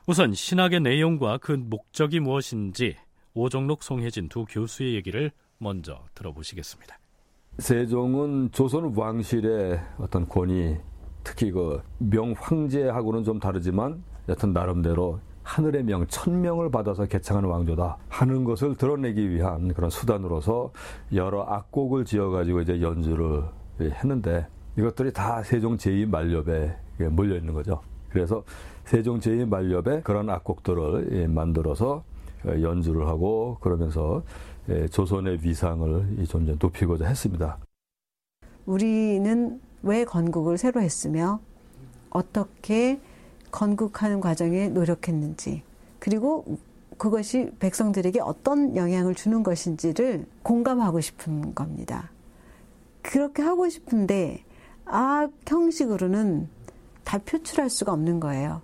우선 0.08 0.34
신학의 0.34 0.80
내용과 0.80 1.38
그 1.38 1.52
목적이 1.52 2.20
무엇인지 2.22 2.96
오종록 3.36 3.84
송혜진 3.84 4.30
두 4.30 4.46
교수의 4.46 4.96
얘기를 4.96 5.30
먼저 5.60 6.04
들어보시겠습니다. 6.16 6.98
세종은 7.60 8.54
조선 8.54 8.92
왕실의 8.96 9.80
어떤 10.00 10.28
권위 10.28 10.78
특히 11.28 11.52
그 11.52 11.82
명황제하고는 11.98 13.26
좀 13.26 13.38
다르지만 13.38 14.02
여튼 14.30 14.54
나름대로 14.54 15.20
하늘의 15.44 15.84
명, 15.84 16.08
천명을 16.08 16.72
받아서 16.72 17.06
개창한 17.06 17.44
왕조다 17.44 17.98
하는 18.08 18.46
것을 18.46 18.76
드러내기 18.76 19.30
위한 19.30 19.74
그런 19.74 19.90
수단으로서 19.90 20.72
여러 21.13 21.44
악곡을 21.44 22.06
지어가지고 22.06 22.62
이제 22.62 22.82
연주를 22.82 23.44
했는데 23.82 24.48
이것들이 24.78 25.12
다 25.12 25.44
세종 25.44 25.76
제2 25.76 26.08
만렵에 26.08 26.78
몰려 27.12 27.36
있는 27.36 27.54
거죠. 27.54 27.82
그래서 28.10 28.44
세종 28.86 29.20
제2 29.20 29.50
만렵에 29.50 30.02
그런 30.04 30.30
악곡들을 30.30 31.28
만들어서 31.28 32.06
연주를 32.46 33.06
하고 33.08 33.58
그러면서 33.60 34.24
조선의 34.92 35.40
위상을 35.42 36.26
좀 36.30 36.58
높이고자 36.58 37.06
했습니다. 37.06 37.58
우리는 38.66 39.60
왜 39.84 40.06
건국을 40.06 40.58
새로 40.58 40.82
했으며 40.82 41.40
어떻게 42.10 43.00
건국하는 43.52 44.20
과정에 44.20 44.70
노력했는지 44.70 45.63
그리고 46.00 46.46
그것이 46.98 47.52
백성들에게 47.60 48.20
어떤 48.22 48.76
영향을 48.76 49.13
주는 49.13 49.44
것인지를 49.44 50.26
공감하고 50.44 51.00
싶은 51.00 51.54
겁니다. 51.54 52.10
그렇게 53.02 53.42
하고 53.42 53.70
싶은데 53.70 54.44
악 54.86 55.32
형식으로는 55.46 56.50
다 57.04 57.20
표출할 57.20 57.70
수가 57.70 57.94
없는 57.94 58.20
거예요. 58.20 58.62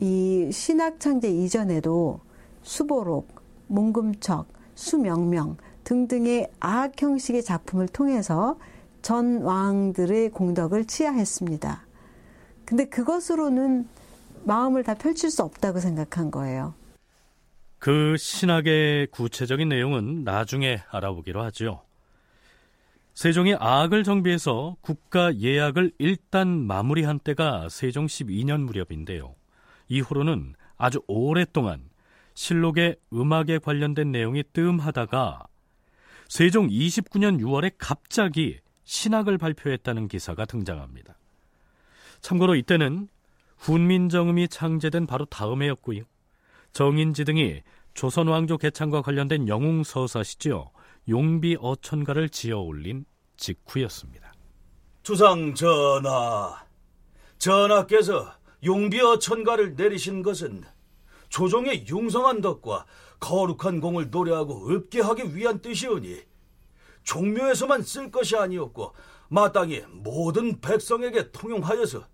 이 0.00 0.50
신학 0.52 1.00
창제 1.00 1.30
이전에도 1.30 2.20
수보록, 2.62 3.28
몽금척, 3.66 4.46
수명명 4.74 5.56
등등의 5.84 6.50
아악 6.60 7.00
형식의 7.00 7.42
작품을 7.42 7.88
통해서 7.88 8.58
전 9.08 9.40
왕들의 9.40 10.32
공덕을 10.32 10.84
치하했습니다. 10.84 11.82
근데 12.66 12.90
그것으로는 12.90 13.88
마음을 14.44 14.82
다 14.82 14.92
펼칠 14.92 15.30
수 15.30 15.42
없다고 15.44 15.80
생각한 15.80 16.30
거예요. 16.30 16.74
그 17.78 18.18
신학의 18.18 19.06
구체적인 19.06 19.66
내용은 19.66 20.24
나중에 20.24 20.82
알아보기로 20.90 21.42
하죠. 21.44 21.84
세종이 23.14 23.54
아악을 23.54 24.04
정비해서 24.04 24.76
국가 24.82 25.34
예약을 25.34 25.92
일단 25.96 26.66
마무리한 26.66 27.18
때가 27.18 27.70
세종 27.70 28.04
12년 28.04 28.60
무렵인데요. 28.64 29.34
이후로는 29.88 30.52
아주 30.76 31.00
오랫동안 31.06 31.80
실록의 32.34 32.96
음악에 33.14 33.56
관련된 33.56 34.12
내용이 34.12 34.42
뜸하다가 34.52 35.46
세종 36.28 36.68
29년 36.68 37.40
6월에 37.40 37.72
갑자기 37.78 38.60
신학을 38.88 39.36
발표했다는 39.36 40.08
기사가 40.08 40.46
등장합니다. 40.46 41.18
참고로 42.22 42.54
이때는 42.54 43.08
훈민정음이 43.58 44.48
창제된 44.48 45.06
바로 45.06 45.26
다음 45.26 45.62
해였고요. 45.62 46.04
정인지 46.72 47.26
등이 47.26 47.60
조선 47.92 48.28
왕조 48.28 48.56
개창과 48.56 49.02
관련된 49.02 49.46
영웅 49.46 49.84
서사시죠. 49.84 50.70
용비 51.06 51.58
어천가를 51.60 52.30
지어 52.30 52.60
올린 52.60 53.04
직후였습니다. 53.36 54.32
주상 55.02 55.54
전하, 55.54 56.64
전하께서 57.36 58.32
용비 58.64 59.00
어천가를 59.02 59.74
내리신 59.74 60.22
것은 60.22 60.64
조정의 61.28 61.86
융성한 61.86 62.40
덕과 62.40 62.86
거룩한 63.20 63.80
공을 63.82 64.08
노래하고 64.08 64.70
읊게 64.70 65.02
하기 65.02 65.36
위한 65.36 65.60
뜻이오니 65.60 66.27
종묘에서만 67.08 67.82
쓸 67.82 68.10
것이 68.10 68.36
아니었고 68.36 68.94
마땅히 69.28 69.82
모든 69.88 70.60
백성에게 70.60 71.32
통용하여서 71.32 72.06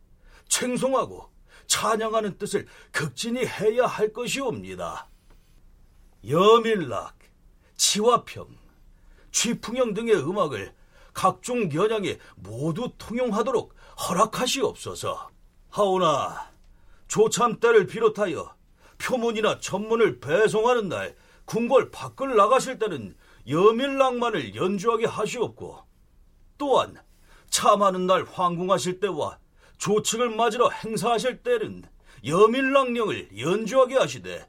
챙송하고 0.47 1.29
찬양하는 1.67 2.39
뜻을 2.39 2.67
극진히 2.93 3.45
해야 3.45 3.87
할 3.87 4.13
것이옵니다. 4.13 5.09
여밀락, 6.29 7.19
치화평, 7.77 8.47
취풍형 9.33 9.95
등의 9.95 10.15
음악을 10.15 10.73
각종 11.13 11.73
연양에 11.73 12.19
모두 12.37 12.93
통용하도록 12.97 13.75
허락하시옵소서. 14.09 15.29
하오나 15.71 16.53
조참 17.09 17.59
때를 17.59 17.87
비롯하여 17.87 18.55
표문이나 18.99 19.59
전문을 19.59 20.21
배송하는 20.21 20.89
날 20.89 21.17
궁궐 21.47 21.91
밖을 21.91 22.37
나가실 22.37 22.79
때는 22.79 23.17
여밀락만을 23.49 24.55
연주하게 24.55 25.07
하시옵고 25.07 25.79
또한 26.59 26.97
참하는 27.51 28.07
날 28.07 28.25
황궁하실 28.25 29.01
때와 29.01 29.39
조측을 29.79 30.31
맞으러 30.31 30.71
행사하실 30.71 31.43
때는 31.43 31.85
여밀락령을 32.25 33.39
연주하게 33.39 33.97
하시되 33.97 34.49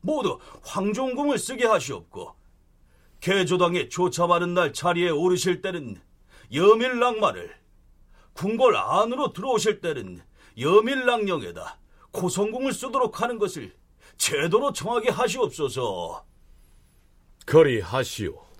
모두 0.00 0.38
황종궁을 0.62 1.38
쓰게 1.38 1.66
하시옵고 1.66 2.34
개조당에 3.20 3.88
조참하는 3.88 4.54
날 4.54 4.72
자리에 4.72 5.10
오르실 5.10 5.62
때는 5.62 6.00
여밀락만을 6.52 7.54
궁궐 8.32 8.76
안으로 8.76 9.32
들어오실 9.32 9.80
때는 9.80 10.20
여밀락령에다 10.58 11.78
고성궁을 12.10 12.72
쓰도록 12.72 13.22
하는 13.22 13.38
것을 13.38 13.74
제도로 14.16 14.72
정하게 14.72 15.10
하시옵소서. 15.10 16.24
그리하시오. 17.46 18.52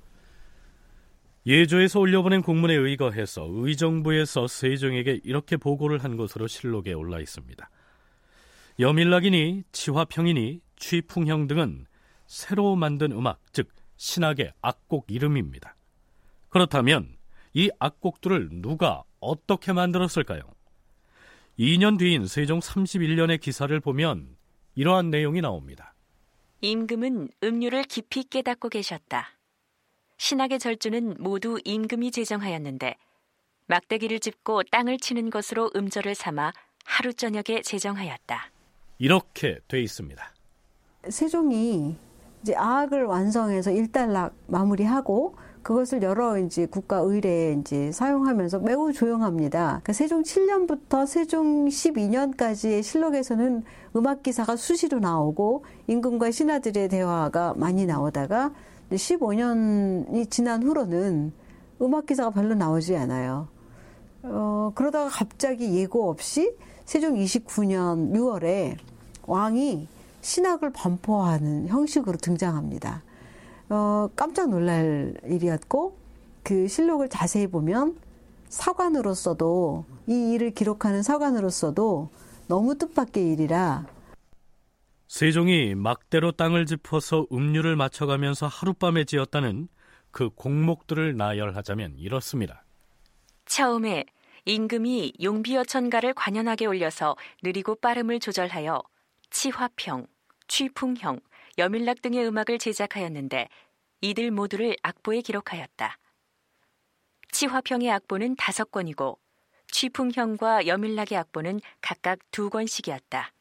예조에서 1.44 1.98
올려보낸 1.98 2.42
공문에 2.42 2.74
의거해서 2.74 3.46
의정부에서 3.50 4.46
세종에게 4.46 5.20
이렇게 5.24 5.56
보고를 5.56 6.04
한 6.04 6.16
것으로 6.16 6.46
실록에 6.46 6.92
올라 6.92 7.18
있습니다. 7.20 7.68
여밀락이니 8.78 9.64
치화평이니 9.72 10.60
취풍형 10.76 11.48
등은 11.48 11.86
새로 12.26 12.76
만든 12.76 13.12
음악, 13.12 13.40
즉 13.52 13.68
신학의 13.96 14.52
악곡 14.62 15.06
이름입니다. 15.10 15.76
그렇다면 16.48 17.16
이 17.54 17.70
악곡들을 17.78 18.48
누가 18.62 19.02
어떻게 19.20 19.72
만들었을까요? 19.72 20.42
2년 21.58 21.98
뒤인 21.98 22.26
세종 22.26 22.60
31년의 22.60 23.40
기사를 23.40 23.78
보면 23.80 24.36
이러한 24.74 25.10
내용이 25.10 25.40
나옵니다. 25.40 25.91
임금은 26.64 27.28
음료를 27.42 27.82
깊이 27.82 28.22
깨닫고 28.22 28.68
계셨다. 28.68 29.30
신학의 30.18 30.60
절주는 30.60 31.16
모두 31.18 31.58
임금이 31.64 32.12
제정하였는데 32.12 32.94
막대기를 33.66 34.20
짚고 34.20 34.62
땅을 34.70 34.98
치는 34.98 35.30
것으로 35.30 35.72
음절을 35.74 36.14
삼아 36.14 36.52
하루 36.84 37.12
저녁에 37.14 37.62
제정하였다. 37.62 38.52
이렇게 38.98 39.58
돼 39.66 39.82
있습니다. 39.82 40.34
세종이 41.08 41.96
이제 42.42 42.54
아악을 42.54 43.06
완성해서 43.06 43.72
일단락 43.72 44.36
마무리하고 44.46 45.34
그것을 45.62 46.02
여러 46.02 46.38
이제 46.38 46.66
국가 46.66 46.98
의례에 46.98 47.52
이제 47.60 47.92
사용하면서 47.92 48.60
매우 48.60 48.92
조용합니다. 48.92 49.80
그 49.84 49.92
세종 49.92 50.22
7년부터 50.22 51.06
세종 51.06 51.66
12년까지의 51.66 52.82
실록에서는 52.82 53.62
음악 53.96 54.22
기사가 54.22 54.56
수시로 54.56 54.98
나오고 54.98 55.64
임금과 55.86 56.30
신하들의 56.30 56.88
대화가 56.88 57.54
많이 57.56 57.86
나오다가 57.86 58.52
15년이 58.90 60.30
지난 60.30 60.62
후로는 60.62 61.32
음악 61.80 62.06
기사가 62.06 62.30
별로 62.30 62.54
나오지 62.54 62.96
않아요. 62.96 63.48
어, 64.24 64.72
그러다가 64.74 65.08
갑자기 65.08 65.74
예고 65.74 66.10
없이 66.10 66.54
세종 66.84 67.14
29년 67.14 68.12
6월에 68.12 68.76
왕이 69.26 69.88
신학을 70.20 70.70
반포하는 70.70 71.68
형식으로 71.68 72.18
등장합니다. 72.18 73.02
어, 73.72 74.10
깜짝 74.14 74.50
놀랄 74.50 75.14
일이었고 75.24 75.96
그 76.42 76.68
실록을 76.68 77.08
자세히 77.08 77.46
보면 77.46 77.98
사관으로서도 78.50 79.86
이 80.08 80.34
일을 80.34 80.50
기록하는 80.50 81.02
사관으로서도 81.02 82.10
너무 82.48 82.76
뜻밖의 82.76 83.32
일이라 83.32 83.86
세종이 85.08 85.74
막대로 85.74 86.32
땅을 86.32 86.66
짚어서 86.66 87.26
음류를 87.32 87.76
맞춰가면서 87.76 88.46
하룻밤에 88.46 89.04
지었다는 89.04 89.68
그 90.10 90.28
공목들을 90.28 91.16
나열하자면 91.16 91.94
이렇습니다. 91.96 92.64
처음에 93.46 94.04
임금이 94.44 95.14
용비어천가를 95.22 96.12
관연하게 96.12 96.66
올려서 96.66 97.16
느리고 97.42 97.76
빠름을 97.76 98.20
조절하여 98.20 98.82
치화평, 99.30 100.08
취풍형, 100.46 101.20
여밀락 101.58 102.02
등의 102.02 102.26
음악을 102.26 102.58
제작하였는데 102.58 103.48
이들 104.00 104.30
모두를 104.30 104.76
악보에 104.82 105.20
기록하였다. 105.20 105.98
치화평의 107.30 107.90
악보는 107.90 108.36
다섯 108.36 108.70
권이고 108.70 109.18
취풍형과 109.70 110.66
여밀락의 110.66 111.16
악보는 111.18 111.60
각각 111.80 112.18
두 112.30 112.50
권씩이었다. 112.50 113.32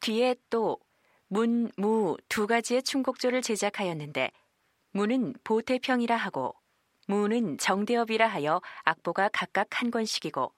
뒤에 0.00 0.36
또 0.50 0.78
문, 1.28 1.70
무 1.76 2.16
두 2.28 2.46
가지의 2.46 2.82
충곡조를 2.82 3.42
제작하였는데 3.42 4.30
무는 4.92 5.34
보태평이라 5.44 6.16
하고 6.16 6.54
무는 7.06 7.58
정대업이라 7.58 8.26
하여 8.26 8.60
악보가 8.84 9.30
각각 9.32 9.80
한 9.80 9.90
권씩이고 9.90 10.52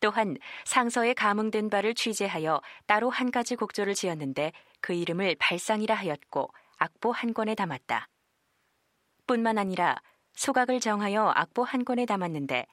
또한 0.00 0.36
상서에 0.64 1.14
감흥된 1.14 1.70
바를 1.70 1.94
취재하여 1.94 2.60
따로 2.86 3.10
한 3.10 3.30
가지 3.30 3.56
곡조를 3.56 3.94
지었는데 3.94 4.52
그 4.86 4.92
이름을 4.92 5.34
발상이라 5.40 5.96
하였고 5.96 6.48
악보 6.78 7.10
한 7.10 7.34
권에 7.34 7.56
담았다. 7.56 8.08
뿐만 9.26 9.58
아니라 9.58 9.96
소각을 10.34 10.78
정하여 10.78 11.32
악보 11.34 11.64
한 11.64 11.84
권에 11.84 12.06
담았는데 12.06 12.64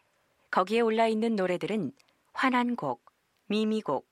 거기에 0.52 0.82
올라 0.82 1.08
있는 1.08 1.36
노래들은 1.36 1.92
환한곡, 2.34 3.04
미미곡, 3.48 4.08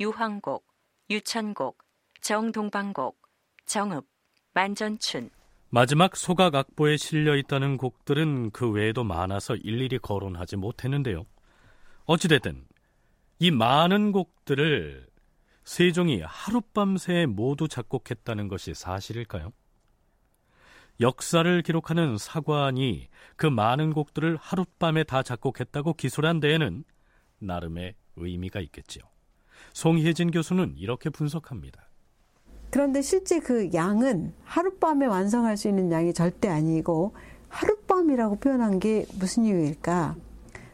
유황곡, 0.00 0.66
유천곡, 1.08 1.82
정동방곡, 2.20 3.18
정읍, 3.64 4.06
만전춘. 4.52 5.30
마지막 5.70 6.14
소각 6.14 6.54
악보에 6.54 6.98
실려 6.98 7.36
있다는 7.36 7.78
곡들은 7.78 8.50
그 8.50 8.70
외에도 8.70 9.02
많아서 9.02 9.56
일일이 9.56 9.98
거론하지 9.98 10.56
못했는데요. 10.56 11.24
어찌됐든 12.04 12.66
이 13.38 13.50
많은 13.50 14.12
곡들을 14.12 15.15
세종이 15.66 16.22
하룻밤새 16.24 17.26
모두 17.26 17.66
작곡했다는 17.66 18.46
것이 18.46 18.72
사실일까요? 18.72 19.52
역사를 21.00 21.62
기록하는 21.62 22.16
사관이 22.18 23.08
그 23.34 23.46
많은 23.46 23.92
곡들을 23.92 24.38
하룻밤에 24.40 25.02
다 25.02 25.24
작곡했다고 25.24 25.94
기술한 25.94 26.38
데에는 26.38 26.84
나름의 27.40 27.96
의미가 28.14 28.60
있겠지요. 28.60 29.02
송혜진 29.72 30.30
교수는 30.30 30.76
이렇게 30.78 31.10
분석합니다. 31.10 31.88
그런데 32.70 33.02
실제 33.02 33.40
그 33.40 33.68
양은 33.74 34.34
하룻밤에 34.44 35.06
완성할 35.06 35.56
수 35.56 35.68
있는 35.68 35.90
양이 35.90 36.14
절대 36.14 36.48
아니고 36.48 37.16
하룻밤이라고 37.48 38.36
표현한 38.36 38.78
게 38.78 39.04
무슨 39.18 39.44
이유일까? 39.44 40.14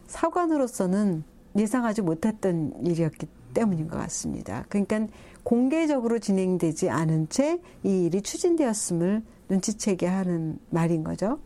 사관으로서는 0.07 1.25
예상하지 1.57 2.03
못했던 2.03 2.75
일이었기 2.85 3.27
때문인 3.55 3.89
것 3.89 3.99
같습니다. 3.99 4.65
그러니까 4.69 5.07
공개적으로 5.43 6.19
진행되지 6.19 6.91
않은 6.91 7.29
채 7.29 7.61
이 7.85 8.05
일이 8.05 8.23
추진되었음을 8.23 9.23
눈치채게 9.49 10.07
하는 10.07 10.59
말인 10.71 11.05
거죠. 11.05 11.39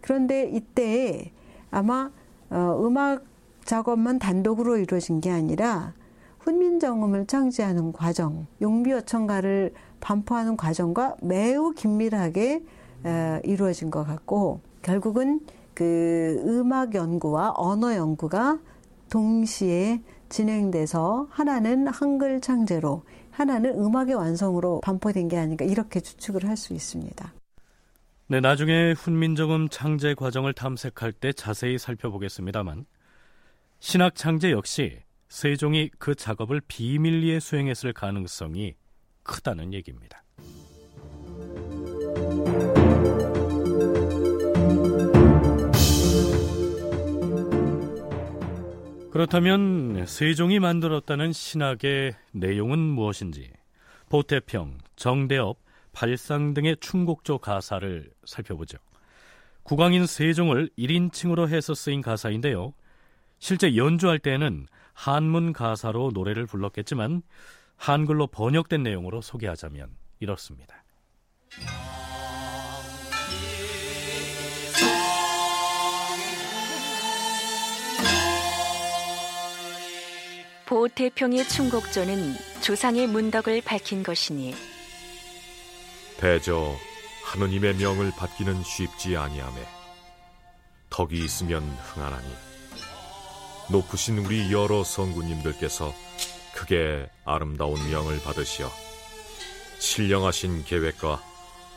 그런데 0.00 0.48
이때 0.50 1.32
아마 1.70 2.10
어, 2.50 2.80
음악 2.84 3.24
작업만 3.64 4.18
단독으로 4.18 4.76
이루어진 4.76 5.20
게 5.20 5.30
아니라 5.30 5.94
훈민정음을 6.40 7.26
창제하는 7.26 7.92
과정, 7.92 8.46
용비어천가를 8.60 9.72
반포하는 10.00 10.56
과정과 10.56 11.16
매우 11.22 11.72
긴밀하게 11.72 12.62
어, 13.04 13.40
이루어진 13.44 13.90
것 13.90 14.04
같고 14.04 14.60
결국은 14.82 15.40
그 15.72 16.42
음악 16.46 16.94
연구와 16.94 17.54
언어 17.56 17.96
연구가 17.96 18.58
동시에 19.10 20.00
진행돼서 20.34 21.28
하나는 21.30 21.86
한글 21.86 22.40
창제로 22.40 23.04
하나는 23.30 23.78
음악의 23.78 24.14
완성으로 24.14 24.80
반포된 24.80 25.28
게 25.28 25.38
아닌가 25.38 25.64
이렇게 25.64 26.00
추측을 26.00 26.48
할 26.48 26.56
수 26.56 26.72
있습니다. 26.72 27.32
네, 28.26 28.40
나중에 28.40 28.92
훈민정음 28.92 29.68
창제 29.68 30.14
과정을 30.14 30.52
탐색할 30.52 31.12
때 31.12 31.32
자세히 31.32 31.78
살펴보겠습니다만 31.78 32.84
신학 33.78 34.16
창제 34.16 34.50
역시 34.50 35.02
세종이 35.28 35.90
그 35.98 36.16
작업을 36.16 36.60
비밀리에 36.66 37.38
수행했을 37.38 37.92
가능성이 37.92 38.74
크다는 39.22 39.72
얘기입니다. 39.72 40.24
그렇다면 49.14 50.06
세종이 50.06 50.58
만들었다는 50.58 51.32
신학의 51.32 52.16
내용은 52.32 52.80
무엇인지 52.80 53.48
보태평, 54.08 54.78
정대업, 54.96 55.56
발상 55.92 56.52
등의 56.52 56.78
충곡조 56.80 57.38
가사를 57.38 58.10
살펴보죠. 58.24 58.78
국왕인 59.62 60.08
세종을 60.08 60.68
1인칭으로 60.76 61.48
해서 61.48 61.74
쓰인 61.74 62.00
가사인데요. 62.02 62.74
실제 63.38 63.76
연주할 63.76 64.18
때는 64.18 64.66
한문 64.94 65.52
가사로 65.52 66.10
노래를 66.12 66.46
불렀겠지만 66.46 67.22
한글로 67.76 68.26
번역된 68.26 68.82
내용으로 68.82 69.20
소개하자면 69.20 69.90
이렇습니다. 70.18 70.82
보태평의 80.66 81.48
충곡조는 81.48 82.34
조상의 82.62 83.06
문덕을 83.06 83.62
밝힌 83.62 84.02
것이니 84.02 84.54
대저 86.18 86.76
하느님의 87.24 87.74
명을 87.74 88.12
받기는 88.16 88.62
쉽지 88.62 89.16
아니하매 89.16 89.60
덕이 90.90 91.16
있으면 91.24 91.62
흥하나니 91.62 92.26
높으신 93.70 94.18
우리 94.18 94.52
여러 94.52 94.84
성구님들께서 94.84 95.92
크게 96.54 97.08
아름다운 97.24 97.74
명을 97.90 98.22
받으시어 98.22 98.70
신령하신 99.78 100.64
계획과 100.64 101.22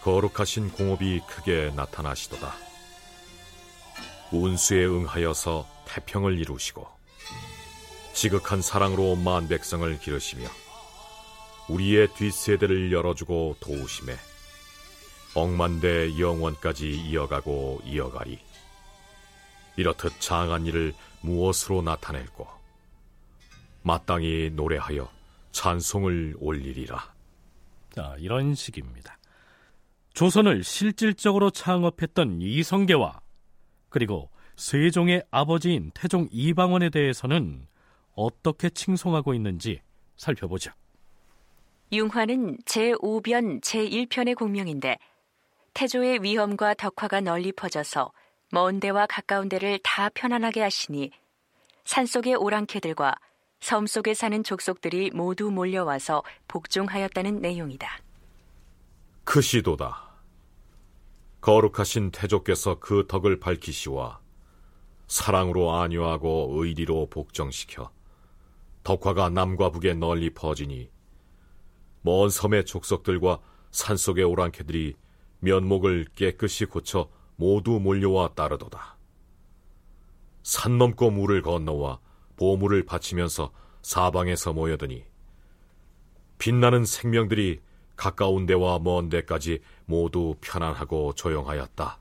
거룩하신 0.01 0.71
공업이 0.71 1.21
크게 1.27 1.71
나타나시도다. 1.75 2.53
운수에 4.31 4.85
응하여서 4.85 5.67
태평을 5.85 6.39
이루시고 6.39 6.96
지극한 8.17 8.63
사랑으로 8.63 9.15
만 9.15 9.47
백성을 9.47 9.99
기르시며 9.99 10.47
우리의 11.69 12.07
뒷세대를 12.15 12.91
열어주고 12.91 13.57
도우심에 13.59 14.15
억만대 15.35 16.19
영원까지 16.19 16.89
이어가고 16.89 17.83
이어가리. 17.85 18.39
이렇듯 19.75 20.19
장한 20.19 20.65
일을 20.65 20.95
무엇으로 21.21 21.83
나타낼고 21.83 22.47
마땅히 23.83 24.49
노래하여 24.51 25.07
찬송을 25.51 26.37
올리리라. 26.39 27.13
자, 27.93 28.15
이런 28.17 28.55
식입니다. 28.55 29.15
조선을 30.15 30.63
실질적으로 30.63 31.51
창업했던 31.51 32.41
이성계와 32.41 33.19
그리고 33.89 34.31
세종의 34.55 35.23
아버지인 35.29 35.91
태종 35.93 36.27
이방원에 36.31 36.89
대해서는 36.89 37.67
어떻게 38.17 38.69
칭송하고 38.69 39.33
있는지 39.35 39.81
살펴보죠. 40.17 40.71
융화는 41.93 42.57
제5변 42.65 43.61
제1편의 43.61 44.35
공명인데 44.35 44.97
태조의 45.73 46.23
위험과 46.23 46.73
덕화가 46.73 47.21
널리 47.21 47.53
퍼져서 47.53 48.11
먼 48.51 48.79
데와 48.79 49.05
가까운 49.05 49.47
데를 49.47 49.79
다 49.83 50.09
편안하게 50.09 50.61
하시니 50.61 51.11
산속의 51.85 52.35
오랑캐들과 52.35 53.15
섬 53.59 53.85
속에 53.85 54.13
사는 54.13 54.43
족속들이 54.43 55.11
모두 55.13 55.51
몰려와서 55.51 56.23
복종하였다는 56.47 57.39
내용이다. 57.39 57.87
크시도다. 59.23 60.07
거룩하신 61.41 62.11
태조께서 62.11 62.79
그 62.79 63.05
덕을 63.07 63.39
밝히시와 63.39 64.19
사랑으로 65.07 65.75
안유하고 65.75 66.53
의리로 66.55 67.07
복정시켜 67.09 67.91
덕화가 68.87 69.31
남과 69.31 69.71
북에 69.71 69.95
널리 69.95 70.29
퍼지니 70.29 70.89
먼 72.03 72.29
섬의 72.29 72.63
족속들과 72.65 73.41
산속의 73.71 74.23
오랑캐들이 74.23 74.95
면목을 75.39 76.05
깨끗이 76.15 76.63
고쳐 76.63 77.09
모두 77.35 77.81
몰려와 77.81 78.29
따르도다. 78.29 78.95
산 80.41 80.77
넘고 80.77 81.11
물을 81.11 81.41
건너와 81.41 81.99
보물을 82.37 82.85
바치면서 82.85 83.51
사방에서 83.81 84.53
모여드니 84.53 85.03
빛나는 86.37 86.85
생명들이 86.85 87.59
가까운 87.97 88.45
데와 88.45 88.79
먼 88.79 89.09
데까지 89.09 89.59
모두 89.85 90.35
편안하고 90.39 91.11
조용하였다. 91.11 91.99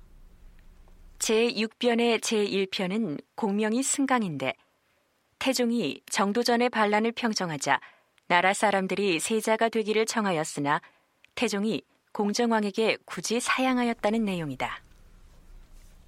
제6변의 1.19 2.21
제1편은 2.21 3.25
공명이 3.35 3.83
승강인데 3.83 4.55
태종이 5.39 6.01
정도전의 6.11 6.71
반란을 6.71 7.13
평정하자 7.13 7.81
나라 8.29 8.53
사람들이 8.53 9.21
세자가 9.21 9.69
되기를 9.69 10.07
청하였으나 10.07 10.81
태종이 11.35 11.83
공정왕에게 12.13 12.99
굳이 13.05 13.41
사양하였다는 13.41 14.25
내용이다. 14.25 14.83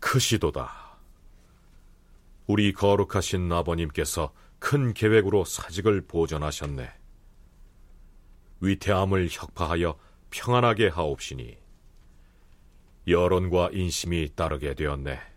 크시도다. 0.01 0.99
우리 2.47 2.73
거룩하신 2.73 3.53
아버님께서 3.53 4.33
큰 4.59 4.95
계획으로 4.95 5.45
사직을 5.45 6.07
보전하셨네. 6.07 6.91
위태함을 8.61 9.29
혁파하여 9.31 9.99
평안하게 10.31 10.89
하옵시니 10.89 11.59
여론과 13.07 13.71
인심이 13.73 14.31
따르게 14.35 14.75
되었네. 14.75 15.28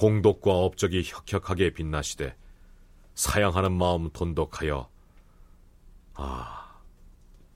공덕과 0.00 0.50
업적이 0.50 1.02
혁혁하게 1.04 1.74
빛나시되 1.74 2.34
사양하는 3.16 3.70
마음 3.72 4.08
돈독하여 4.08 4.88
아 6.14 6.80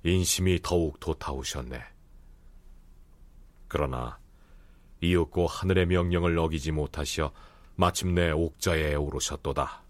인심이 0.02 0.60
더욱 0.62 1.00
돋아오셨네. 1.00 1.82
그러나 3.66 4.18
이윽고 5.00 5.46
하늘의 5.46 5.86
명령을 5.86 6.38
어기지 6.38 6.72
못하시어 6.72 7.32
마침내 7.76 8.30
옥자에 8.30 8.94
오르셨도다. 8.94 9.82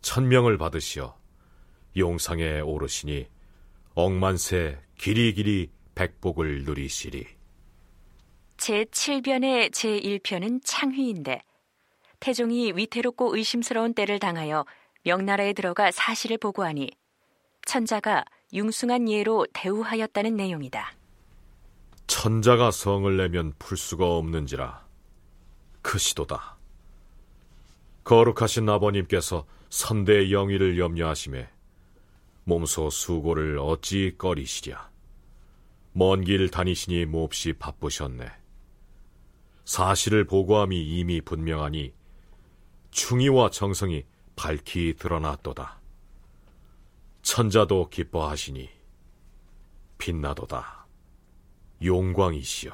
천명을 0.00 0.56
받으시어 0.56 1.14
용상에 1.94 2.60
오르시니 2.60 3.28
억만세 3.94 4.80
길이길이 4.96 5.70
백복을 5.94 6.64
누리시리. 6.64 7.37
제7변의 8.58 9.70
제1편은 9.70 10.60
창휘인데 10.64 11.42
태종이 12.20 12.72
위태롭고 12.74 13.36
의심스러운 13.36 13.94
때를 13.94 14.18
당하여 14.18 14.66
명나라에 15.04 15.52
들어가 15.52 15.90
사실을 15.90 16.38
보고하니 16.38 16.90
천자가 17.64 18.24
융숭한 18.52 19.08
예로 19.08 19.46
대우하였다는 19.52 20.36
내용이다. 20.36 20.92
천자가 22.06 22.70
성을 22.70 23.16
내면 23.16 23.52
풀 23.58 23.76
수가 23.76 24.06
없는지라 24.06 24.86
그 25.82 25.98
시도다. 25.98 26.56
거룩하신 28.04 28.68
아버님께서 28.68 29.46
선대의 29.70 30.32
영위를 30.32 30.78
염려하심에 30.78 31.48
몸소 32.44 32.88
수고를 32.90 33.58
어찌 33.58 34.14
꺼리시랴. 34.16 34.88
먼 35.92 36.24
길 36.24 36.48
다니시니 36.48 37.04
몹시 37.04 37.52
바쁘셨네. 37.52 38.37
사실을 39.68 40.24
보고함이 40.24 40.80
이미 40.82 41.20
분명하니 41.20 41.92
충의와 42.90 43.50
정성이 43.50 44.06
밝히 44.34 44.94
드러났도다. 44.94 45.82
천자도 47.20 47.90
기뻐하시니 47.90 48.66
빛나도다. 49.98 50.86
용광이시여. 51.84 52.72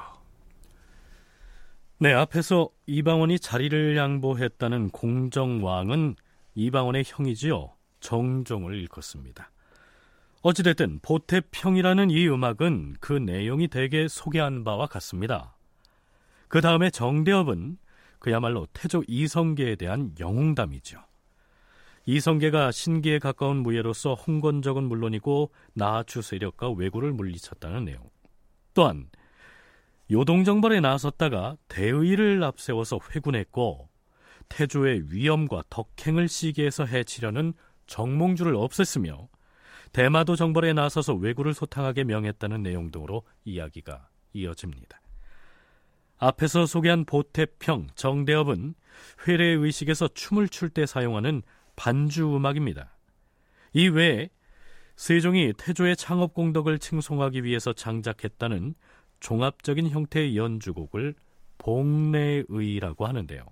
네, 1.97 2.13
앞에서 2.13 2.69
이방원이 2.85 3.39
자리를 3.39 3.97
양보했다는 3.97 4.91
공정왕은 4.91 6.15
이방원의 6.55 7.03
형이지요. 7.05 7.73
정종을 7.99 8.73
일컫습니다. 8.73 9.51
어찌됐든 10.43 10.99
보태평이라는 11.01 12.09
이 12.09 12.29
음악은 12.29 12.95
그 13.01 13.11
내용이 13.11 13.67
대개 13.67 14.07
소개한 14.07 14.63
바와 14.63 14.87
같습니다. 14.87 15.54
그 16.55 16.61
다음에 16.61 16.89
정대업은 16.89 17.77
그야말로 18.17 18.65
태조 18.71 19.03
이성계에 19.09 19.75
대한 19.75 20.15
영웅담이죠. 20.17 20.97
이성계가 22.05 22.71
신기에 22.71 23.19
가까운 23.19 23.57
무예로서 23.57 24.13
홍건적은 24.13 24.85
물론이고 24.85 25.51
나주 25.73 26.21
세력과 26.21 26.71
왜구를 26.71 27.11
물리쳤다는 27.11 27.83
내용. 27.83 28.09
또한 28.73 29.09
요동정벌에 30.09 30.79
나섰다가 30.79 31.57
대의를 31.67 32.41
앞세워서 32.41 32.99
회군했고 33.11 33.89
태조의 34.47 35.11
위엄과 35.11 35.63
덕행을 35.69 36.29
시기해서 36.29 36.85
해치려는 36.85 37.51
정몽주를 37.87 38.53
없앴으며 38.53 39.27
대마도 39.91 40.37
정벌에 40.37 40.71
나서서 40.71 41.15
왜구를 41.15 41.53
소탕하게 41.53 42.05
명했다는 42.05 42.63
내용 42.63 42.91
등으로 42.91 43.23
이야기가 43.43 44.07
이어집니다. 44.31 45.01
앞에서 46.25 46.65
소개한 46.65 47.05
보태평, 47.05 47.87
정대업은 47.95 48.73
회례 49.27 49.45
의식에서 49.45 50.07
춤을 50.07 50.49
출 50.49 50.69
때 50.69 50.85
사용하는 50.87 51.43
반주 51.75 52.35
음악입니다. 52.35 52.97
이 53.73 53.89
외에 53.89 54.29
세종이 54.95 55.53
태조의 55.57 55.95
창업 55.97 56.33
공덕을 56.33 56.79
칭송하기 56.79 57.43
위해서 57.43 57.73
장작했다는 57.73 58.73
종합적인 59.19 59.89
형태의 59.89 60.35
연주곡을 60.35 61.13
복례의라고 61.57 63.05
하는데요. 63.05 63.45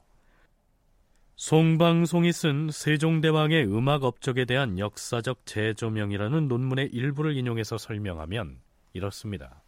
송방송이 1.35 2.31
쓴 2.31 2.69
세종대왕의 2.71 3.65
음악 3.67 4.03
업적에 4.03 4.45
대한 4.45 4.79
역사적 4.79 5.45
재조명이라는 5.45 6.47
논문의 6.47 6.89
일부를 6.91 7.35
인용해서 7.35 7.77
설명하면 7.77 8.59
이렇습니다. 8.93 9.62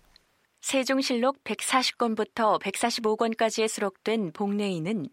세종실록 0.66 1.44
140권부터 1.44 2.60
145권까지에 2.60 3.68
수록된 3.68 4.32
복례인은 4.32 5.10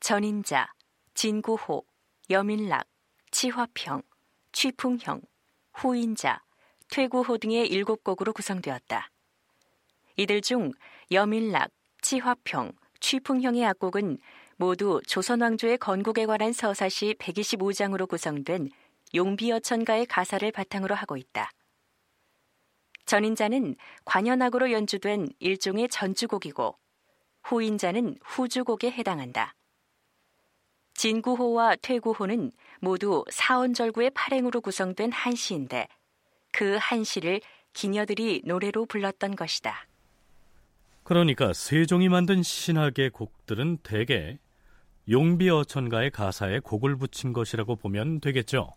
전인자, 0.00 0.72
진구호, 1.12 1.84
여민락, 2.30 2.86
치화평, 3.30 4.00
취풍형, 4.52 5.20
후인자, 5.74 6.42
퇴구호 6.88 7.36
등의 7.36 7.68
일곱 7.68 8.02
곡으로 8.02 8.32
구성되었다. 8.32 9.10
이들 10.16 10.40
중 10.40 10.72
여민락, 11.10 11.68
치화평, 12.00 12.72
취풍형의 13.00 13.62
악곡은 13.62 14.16
모두 14.56 15.02
조선 15.06 15.42
왕조의 15.42 15.76
건국에 15.76 16.24
관한 16.24 16.54
서사시 16.54 17.16
125장으로 17.18 18.08
구성된 18.08 18.70
용비어천가의 19.14 20.06
가사를 20.06 20.50
바탕으로 20.50 20.94
하고 20.94 21.18
있다. 21.18 21.50
전인자는 23.06 23.76
관현악으로 24.04 24.72
연주된 24.72 25.28
일종의 25.38 25.88
전주곡이고 25.88 26.76
후인자는 27.42 28.16
후주곡에 28.24 28.90
해당한다. 28.90 29.54
진구호와 30.94 31.76
퇴구호는 31.76 32.52
모두 32.80 33.24
사원절구의 33.30 34.10
팔행으로 34.10 34.60
구성된 34.60 35.12
한시인데 35.12 35.88
그 36.52 36.78
한시를 36.80 37.40
기녀들이 37.72 38.42
노래로 38.44 38.86
불렀던 38.86 39.36
것이다. 39.36 39.86
그러니까 41.02 41.52
세종이 41.52 42.08
만든 42.08 42.42
신학의 42.42 43.10
곡들은 43.10 43.78
대개 43.82 44.38
용비어천가의 45.10 46.10
가사에 46.10 46.60
곡을 46.60 46.96
붙인 46.96 47.34
것이라고 47.34 47.76
보면 47.76 48.20
되겠죠. 48.20 48.70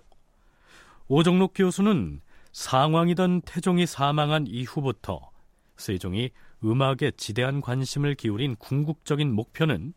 오정록 1.08 1.54
교수는 1.56 2.22
상왕이던 2.58 3.42
태종이 3.42 3.86
사망한 3.86 4.48
이후부터 4.48 5.30
세종이 5.78 6.32
음악에 6.64 7.12
지대한 7.12 7.62
관심을 7.62 8.16
기울인 8.16 8.56
궁극적인 8.56 9.32
목표는 9.32 9.94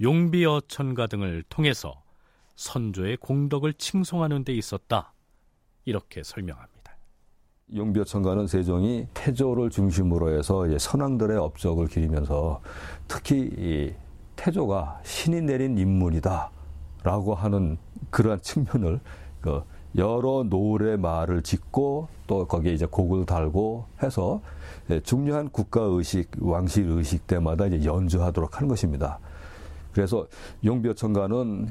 용비어천가 0.00 1.08
등을 1.08 1.44
통해서 1.50 2.02
선조의 2.56 3.18
공덕을 3.18 3.74
칭송하는 3.74 4.44
데 4.44 4.54
있었다. 4.54 5.12
이렇게 5.84 6.22
설명합니다. 6.22 6.96
용비어천가는 7.74 8.46
세종이 8.46 9.06
태조를 9.12 9.68
중심으로 9.68 10.38
해서 10.38 10.66
선왕들의 10.78 11.36
업적을 11.36 11.88
기리면서 11.88 12.62
특히 13.08 13.94
태조가 14.36 15.02
신이 15.04 15.42
내린 15.42 15.76
인물이다라고 15.76 17.34
하는 17.34 17.76
그러한 18.08 18.40
측면을 18.40 19.00
그 19.42 19.62
여러 19.96 20.44
노래 20.44 20.96
말을 20.96 21.42
짓고 21.42 22.08
또 22.26 22.46
거기에 22.46 22.72
이제 22.72 22.86
곡을 22.86 23.26
달고 23.26 23.84
해서 24.02 24.40
중요한 25.04 25.48
국가 25.50 25.82
의식, 25.82 26.30
왕실 26.40 26.88
의식 26.88 27.26
때마다 27.26 27.66
이제 27.66 27.84
연주하도록 27.84 28.56
하는 28.56 28.68
것입니다. 28.68 29.18
그래서 29.92 30.26
용비어천가는 30.64 31.68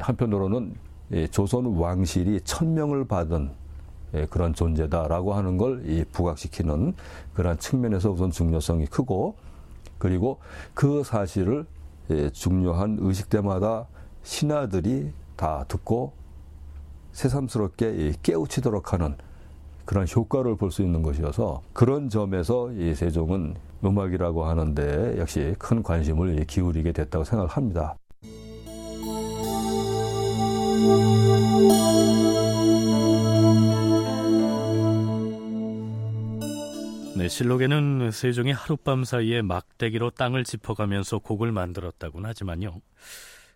한편으로는 0.00 0.74
조선 1.30 1.66
왕실이 1.66 2.40
천명을 2.42 3.06
받은 3.06 3.50
그런 4.30 4.54
존재다라고 4.54 5.34
하는 5.34 5.56
걸 5.56 6.04
부각시키는 6.12 6.94
그런 7.32 7.58
측면에서 7.58 8.10
우선 8.10 8.30
중요성이 8.30 8.86
크고 8.86 9.36
그리고 9.98 10.38
그 10.74 11.04
사실을 11.04 11.64
중요한 12.32 12.98
의식 13.00 13.30
때마다 13.30 13.86
신하들이 14.24 15.12
다 15.36 15.64
듣고 15.68 16.12
새삼스럽게 17.12 18.14
깨우치도록 18.22 18.92
하는 18.92 19.16
그런 19.84 20.06
효과를 20.08 20.56
볼 20.56 20.70
수 20.70 20.82
있는 20.82 21.02
것이어서 21.02 21.62
그런 21.72 22.08
점에서 22.08 22.72
이 22.72 22.94
세종은 22.94 23.54
음악이라고 23.84 24.44
하는데 24.44 25.18
역시 25.18 25.54
큰 25.58 25.82
관심을 25.82 26.44
기울이게 26.46 26.92
됐다고 26.92 27.24
생각합니다. 27.24 27.96
네, 37.16 37.28
실록에는 37.28 38.10
세종이 38.10 38.52
하룻밤 38.52 39.04
사이에 39.04 39.42
막대기로 39.42 40.10
땅을 40.10 40.44
짚어가면서 40.44 41.18
곡을 41.18 41.52
만들었다고는 41.52 42.28
하지만요. 42.30 42.80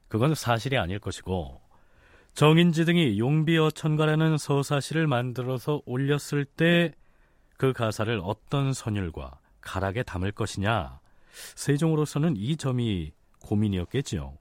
그건 0.09 0.35
사실이 0.35 0.77
아닐 0.77 0.99
것이고 1.01 1.61
정인지 2.37 2.85
등이 2.85 3.19
용비어 3.19 3.71
천가라는 3.73 4.39
서사시를 4.39 5.09
만들어서 5.09 5.83
올렸을 5.85 6.45
때 6.45 6.93
그 7.57 7.73
가사를 7.73 8.21
어떤 8.23 8.73
선율과 8.73 9.39
가락에 9.61 10.03
담을 10.03 10.33
것이냐 10.33 11.01
세종으로서는 11.55 12.37
이 12.37 12.57
점이 12.57 13.13
고민이었겠지요. 13.41 14.37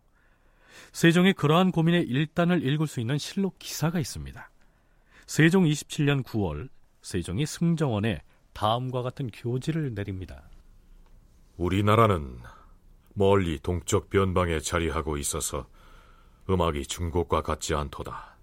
세종의 0.91 1.33
그러한 1.33 1.71
고민의 1.71 2.03
일단을 2.03 2.65
읽을 2.65 2.87
수 2.87 2.99
있는 2.99 3.17
실록 3.17 3.59
기사가 3.59 3.99
있습니다. 3.99 4.49
세종 5.25 5.65
27년 5.65 6.23
9월 6.23 6.69
세종이 7.01 7.45
승정원에 7.45 8.21
다음과 8.53 9.01
같은 9.01 9.29
교지를 9.31 9.93
내립니다. 9.93 10.49
우리나라는 11.57 12.39
멀리 13.13 13.59
동쪽 13.59 14.09
변방에 14.09 14.59
자리하고 14.59 15.17
있어서 15.17 15.67
음악이 16.49 16.85
중국과 16.85 17.41
같지 17.41 17.73
않도다. 17.73 18.37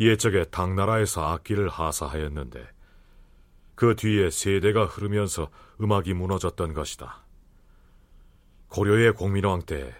옛적에 0.00 0.44
당나라에서 0.44 1.24
악기를 1.32 1.68
하사하였는데 1.68 2.68
그 3.74 3.96
뒤에 3.96 4.30
세대가 4.30 4.86
흐르면서 4.86 5.50
음악이 5.80 6.14
무너졌던 6.14 6.72
것이다. 6.72 7.24
고려의 8.68 9.14
공민왕 9.14 9.62
때 9.62 9.94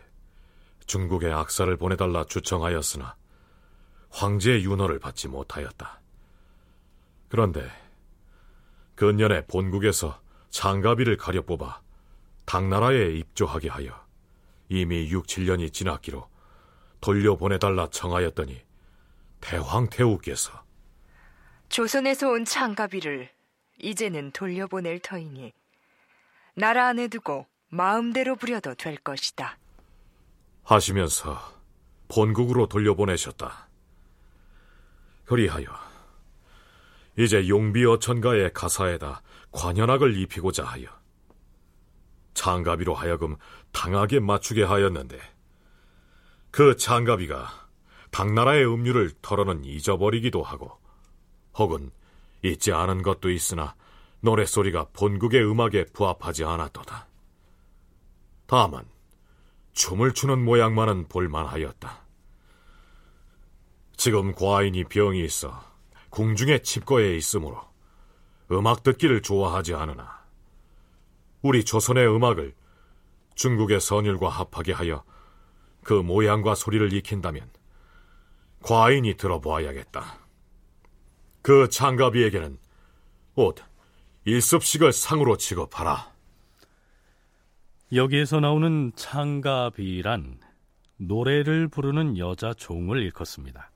중국에 0.87 1.31
악사를 1.31 1.77
보내달라 1.77 2.25
주청하였으나 2.25 3.17
황제의 4.11 4.65
윤허를 4.65 4.99
받지 4.99 5.29
못하였다. 5.29 6.01
그런데 7.29 7.71
근년에 8.95 9.47
본국에서 9.47 10.21
장가비를 10.51 11.17
가려 11.17 11.43
뽑아 11.43 11.81
당나라에 12.45 13.15
입조하게 13.15 13.69
하여 13.69 14.07
이미 14.69 15.11
6, 15.11 15.27
7년이 15.27 15.73
지났기로 15.73 16.32
돌려보내달라 17.03 17.89
청하였더니 17.91 18.63
대황태우께서 19.43 20.65
조선에서 21.69 22.31
온 22.31 22.45
창가비를 22.45 23.29
이제는 23.79 24.31
돌려보낼 24.31 25.01
터이니 25.01 25.53
나라 26.55 26.89
안에 26.89 27.09
두고 27.09 27.47
마음대로 27.69 28.37
부려도 28.37 28.75
될 28.75 28.97
것이다. 28.97 29.59
하시면서 30.63 31.41
본국으로 32.09 32.69
돌려보내셨다. 32.69 33.69
그리하여 35.25 35.67
이제 37.19 37.49
용비 37.49 37.85
어천가의 37.85 38.53
가사에다 38.53 39.23
관현악을 39.51 40.17
입히고자 40.19 40.65
하여 40.65 40.87
장가비로 42.35 42.95
하여금 42.95 43.37
당하게 43.73 44.21
맞추게 44.21 44.63
하였는데 44.63 45.32
그 46.53 46.77
장가비가 46.77 47.49
당나라의 48.11 48.67
음유를 48.67 49.13
털어는 49.23 49.65
잊어버리기도 49.65 50.43
하고 50.43 50.79
혹은 51.55 51.91
잊지 52.43 52.73
않은 52.73 53.03
것도 53.03 53.31
있으나 53.31 53.75
노랫소리가 54.21 54.89
본국의 54.93 55.43
음악에 55.51 55.87
부합하지 55.95 56.45
않았도다. 56.45 57.07
다만 58.47 58.85
춤을 59.73 60.13
추는 60.13 60.45
모양만은 60.45 61.09
볼만하였다. 61.09 62.03
지금 63.97 64.35
과인이 64.35 64.85
병이 64.85 65.25
있어 65.25 65.59
궁중에 66.11 66.59
칩거에 66.59 67.17
있으므로 67.17 67.63
음악 68.51 68.83
듣기를 68.83 69.23
좋아하지 69.23 69.73
않으나 69.73 70.21
우리 71.41 71.65
조선의 71.65 72.07
음악을 72.15 72.55
중국의 73.37 73.81
선율과 73.81 74.29
합하게 74.29 74.73
하여 74.73 75.03
그 75.85 75.95
모양과 75.95 76.55
소리를 76.55 76.93
익힌다면 76.93 77.49
과인이 78.63 79.17
들어보아야겠다. 79.17 80.19
그 81.43 81.69
장가비에게는 81.69 82.59
옷 83.35 83.57
일습식을 84.25 84.93
상으로 84.93 85.37
취급하라. 85.37 86.13
여기에서 87.93 88.41
나오는 88.41 88.93
창가비란 88.95 90.39
노래를 90.99 91.69
부르는 91.69 92.17
여자 92.19 92.55
종을 92.55 93.03
일컫습니다. 93.03 93.71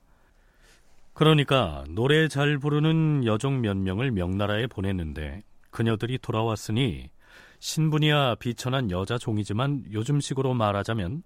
그러니까 1.13 1.85
노래 1.89 2.29
잘 2.29 2.59
부르는 2.59 3.25
여종 3.25 3.63
몇 3.63 3.77
명을 3.77 4.13
명나라에 4.13 4.69
보냈는데 4.69 5.43
그녀들이 5.71 6.19
돌아왔으니 6.19 7.11
신분이야 7.59 8.37
비천한 8.37 8.91
여자 8.91 9.19
종이지만 9.19 9.85
요즘식으로 9.91 10.55
말하자면 10.55 11.23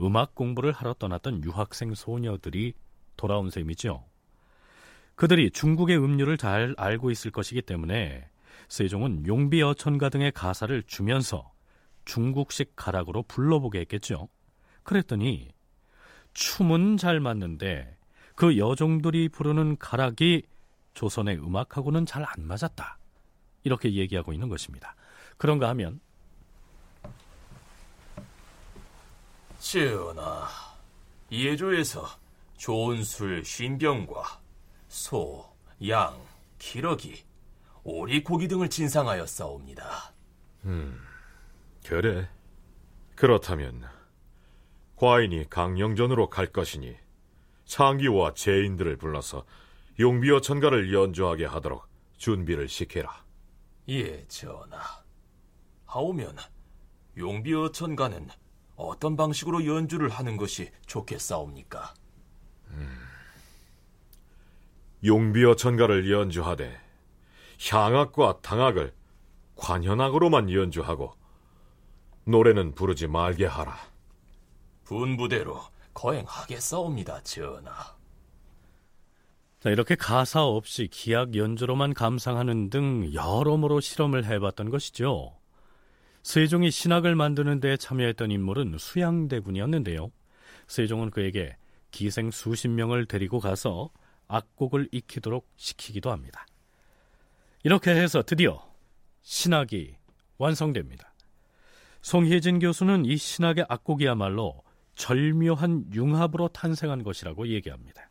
음악 0.00 0.34
공부를 0.34 0.72
하러 0.72 0.94
떠났던 0.94 1.44
유학생 1.44 1.94
소녀들이 1.94 2.74
돌아온 3.16 3.50
셈이죠. 3.50 4.04
그들이 5.14 5.50
중국의 5.50 5.98
음료를 5.98 6.38
잘 6.38 6.74
알고 6.78 7.10
있을 7.10 7.30
것이기 7.30 7.62
때문에 7.62 8.28
세종은 8.68 9.26
용비 9.26 9.62
어천가 9.62 10.08
등의 10.08 10.32
가사를 10.32 10.82
주면서 10.84 11.52
중국식 12.04 12.74
가락으로 12.76 13.22
불러보게 13.24 13.80
했겠죠. 13.80 14.28
그랬더니 14.82 15.48
춤은 16.32 16.96
잘 16.96 17.20
맞는데 17.20 17.96
그 18.34 18.56
여종들이 18.56 19.28
부르는 19.28 19.76
가락이 19.76 20.42
조선의 20.94 21.36
음악하고는 21.38 22.06
잘 22.06 22.24
안 22.24 22.46
맞았다. 22.46 22.98
이렇게 23.64 23.92
얘기하고 23.92 24.32
있는 24.32 24.48
것입니다. 24.48 24.94
그런가 25.36 25.68
하면 25.70 26.00
전하, 29.60 30.48
예조에서 31.30 32.06
좋은 32.56 33.04
술 33.04 33.44
쉰병과 33.44 34.40
소, 34.88 35.46
양, 35.86 36.18
기러기, 36.58 37.22
오리 37.84 38.24
고기 38.24 38.48
등을 38.48 38.70
진상하여 38.70 39.26
싸웁니다. 39.26 40.14
음, 40.64 40.98
그래. 41.86 42.28
그렇다면 43.14 43.84
과인이 44.96 45.48
강령전으로 45.50 46.30
갈 46.30 46.46
것이니 46.46 46.96
창기와 47.66 48.32
제인들을 48.32 48.96
불러서 48.96 49.44
용비어 49.98 50.40
천가를 50.40 50.92
연주하게 50.92 51.44
하도록 51.44 51.86
준비를 52.16 52.66
시켜라. 52.68 53.24
예, 53.90 54.26
전하. 54.26 54.80
하오면 55.84 56.38
용비어 57.18 57.72
천가는 57.72 58.28
어떤 58.80 59.16
방식으로 59.16 59.66
연주를 59.66 60.08
하는 60.08 60.36
것이 60.36 60.70
좋겠사옵니까? 60.86 61.94
음, 62.68 62.98
용비어 65.04 65.56
천가를 65.56 66.10
연주하되 66.10 66.80
향악과 67.68 68.40
당악을 68.40 68.94
관현악으로만 69.56 70.50
연주하고 70.50 71.14
노래는 72.24 72.74
부르지 72.74 73.06
말게 73.06 73.46
하라. 73.46 73.76
분부대로 74.84 75.60
거행하겠사옵니다, 75.92 77.22
전하. 77.22 77.96
자, 79.60 79.68
이렇게 79.68 79.94
가사 79.94 80.42
없이 80.44 80.88
기악 80.90 81.34
연주로만 81.34 81.92
감상하는 81.92 82.70
등 82.70 83.12
여러모로 83.12 83.80
실험을 83.80 84.24
해봤던 84.24 84.70
것이죠. 84.70 85.39
세종이 86.22 86.70
신학을 86.70 87.14
만드는 87.14 87.60
데 87.60 87.76
참여했던 87.76 88.30
인물은 88.30 88.76
수양대군이었는데요. 88.78 90.10
세종은 90.66 91.10
그에게 91.10 91.56
기생 91.90 92.30
수십 92.30 92.68
명을 92.68 93.06
데리고 93.06 93.40
가서 93.40 93.90
악곡을 94.28 94.88
익히도록 94.92 95.48
시키기도 95.56 96.10
합니다. 96.10 96.46
이렇게 97.64 97.90
해서 97.90 98.22
드디어 98.22 98.62
신학이 99.22 99.96
완성됩니다. 100.38 101.12
송혜진 102.02 102.60
교수는 102.60 103.04
이 103.04 103.16
신학의 103.16 103.66
악곡이야말로 103.68 104.62
절묘한 104.94 105.86
융합으로 105.92 106.48
탄생한 106.48 107.02
것이라고 107.02 107.48
얘기합니다. 107.48 108.08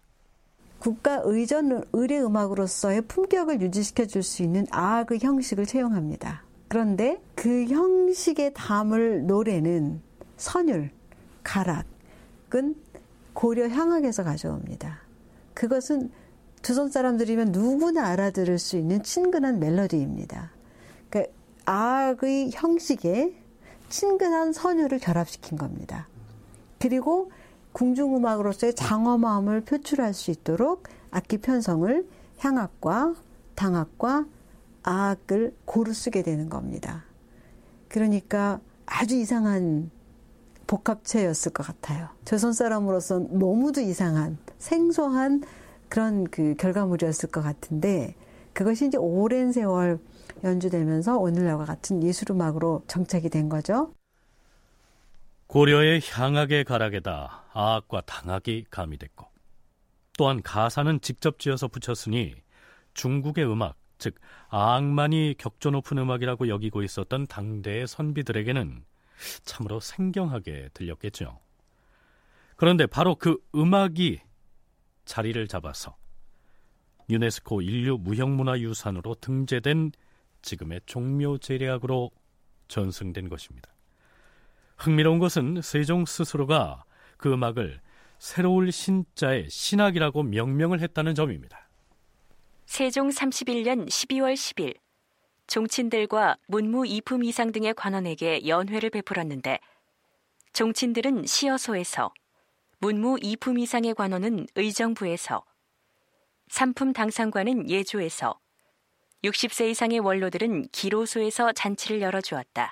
국가 0.80 1.22
의전 1.24 1.84
의례 1.94 2.20
음악으로서의 2.22 3.04
품격을 3.04 3.62
유지시켜 3.62 4.06
줄 4.06 4.24
수 4.24 4.44
있는 4.44 4.66
악의 4.72 5.20
형식을 5.22 5.66
채용합니다. 5.66 6.44
그런데 6.70 7.22
그 7.36 7.66
형식에 7.66 8.54
담을 8.54 9.26
노래는 9.26 10.02
선율, 10.38 10.92
가락은 11.44 12.76
고려 13.34 13.68
향악에서 13.68 14.24
가져옵니다. 14.24 15.00
그것은 15.56 16.12
조선 16.62 16.90
사람들이면 16.90 17.52
누구나 17.52 18.08
알아들을 18.08 18.60
수 18.60 18.78
있는 18.78 19.02
친근한 19.02 19.60
멜로디입니다. 19.60 20.52
그러니까 21.10 21.34
악의 21.66 22.52
형식에 22.54 23.34
친근한 23.90 24.54
선율을 24.54 25.00
결합시킨 25.00 25.58
겁니다. 25.58 26.08
그리고 26.80 27.32
궁중음악으로서의 27.72 28.76
장엄함을 28.76 29.62
표출할 29.62 30.14
수 30.14 30.32
있도록 30.32 30.84
악기 31.12 31.38
편성을 31.40 32.08
향악과 32.38 33.16
당악과 33.56 34.26
악을 34.90 35.56
고루 35.66 35.94
쓰게 35.94 36.24
되는 36.24 36.50
겁니다. 36.50 37.06
그러니까 37.88 38.60
아주 38.88 39.16
이상한 39.16 39.92
복합체였을 40.66 41.54
것 41.54 41.66
같아요. 41.66 42.10
조선 42.26 42.54
사람으로서 42.54 43.20
너무도 43.20 43.82
이상한 43.82 44.38
생소한 44.58 45.44
그런 45.90 46.26
그 46.26 46.56
결과물이었을 46.56 47.30
것 47.30 47.42
같은데 47.42 48.16
그것이 48.54 48.88
이제 48.88 48.98
오랜 48.98 49.52
세월 49.52 50.00
연주되면서 50.44 51.18
오늘날과 51.18 51.66
같은 51.66 52.04
예술음악으로 52.04 52.84
정착이 52.88 53.30
된 53.30 53.48
거죠. 53.48 53.94
고려의 55.48 56.02
향악의 56.04 56.64
가락에다 56.64 57.46
아악과 57.54 58.02
당악이 58.02 58.66
가미됐고 58.70 59.26
또한 60.18 60.42
가사는 60.42 61.00
직접 61.02 61.40
지어서 61.40 61.68
붙였으니 61.68 62.36
중국의 62.94 63.52
음악, 63.52 63.79
즉 64.00 64.16
아악만이 64.48 65.36
격조 65.38 65.72
높은 65.72 65.98
음악이라고 66.00 66.48
여기고 66.48 66.82
있었던 66.82 67.28
당대의 67.28 67.88
선비들에게는 67.88 68.84
참으로 69.44 69.80
생경하게 69.80 70.70
들렸겠죠. 70.74 71.40
그런데 72.56 72.88
바로 72.88 73.16
그 73.16 73.38
음악이 73.54 74.22
자리를 75.06 75.48
잡아서 75.48 75.98
유네스코 77.10 77.62
인류 77.62 77.98
무형문화유산으로 77.98 79.16
등재된 79.16 79.92
지금의 80.42 80.82
종묘 80.86 81.40
제례악으로 81.40 82.12
전승된 82.68 83.30
것입니다. 83.30 83.70
흥미로운 84.78 85.20
것은 85.20 85.62
세종 85.62 86.06
스스로가 86.06 86.86
그 87.18 87.34
음악을 87.34 87.82
새로울 88.20 88.72
신자의 88.72 89.50
신학이라고 89.50 90.24
명명을 90.24 90.80
했다는 90.82 91.16
점입니다. 91.16 91.69
세종 92.70 93.10
31년 93.10 93.88
12월 93.88 94.36
10일 94.36 94.76
종친들과 95.48 96.38
문무 96.46 96.86
이품 96.86 97.24
이상 97.24 97.52
등의 97.52 97.74
관원에게 97.74 98.48
연회를 98.48 98.92
베풀었는데 98.92 99.58
종친들은 100.54 101.26
시어소에서 101.26 102.14
문무 102.78 103.18
이품 103.24 103.58
이상의 103.58 103.96
관원은 103.96 104.46
의정부에서 104.56 105.44
삼품 106.50 106.94
당상관은 106.94 107.72
예조에서 107.72 108.40
60세 109.24 109.72
이상의 109.72 110.00
원로들은 110.00 110.68
기로소에서 110.72 111.52
잔치를 111.54 112.02
열어주었다. 112.02 112.72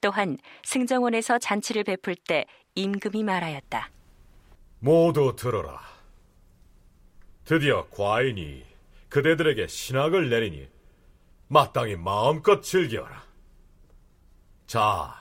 또한 0.00 0.36
승정원에서 0.64 1.38
잔치를 1.38 1.84
베풀 1.84 2.16
때 2.16 2.44
임금이 2.74 3.22
말하였다. 3.22 3.88
모두 4.80 5.36
들어라. 5.36 5.93
드디어 7.44 7.86
과인이 7.90 8.64
그대들에게 9.08 9.66
신학을 9.66 10.30
내리니 10.30 10.68
마땅히 11.48 11.94
마음껏 11.96 12.62
즐겨라. 12.62 13.22
자, 14.66 15.14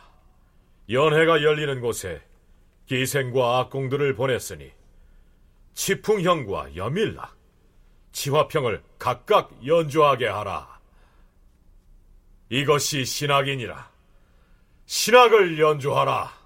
연회가 0.89 1.43
열리는 1.43 1.82
곳에 1.82 2.21
기생과 2.86 3.59
악공들을 3.59 4.15
보냈으니 4.15 4.71
치풍형과 5.74 6.76
여밀락, 6.76 7.36
치화평을 8.11 8.84
각각 8.97 9.51
연주하게 9.65 10.28
하라. 10.28 10.80
이것이 12.49 13.05
신학이니라. 13.05 13.91
신학을 14.86 15.59
연주하라. 15.59 16.42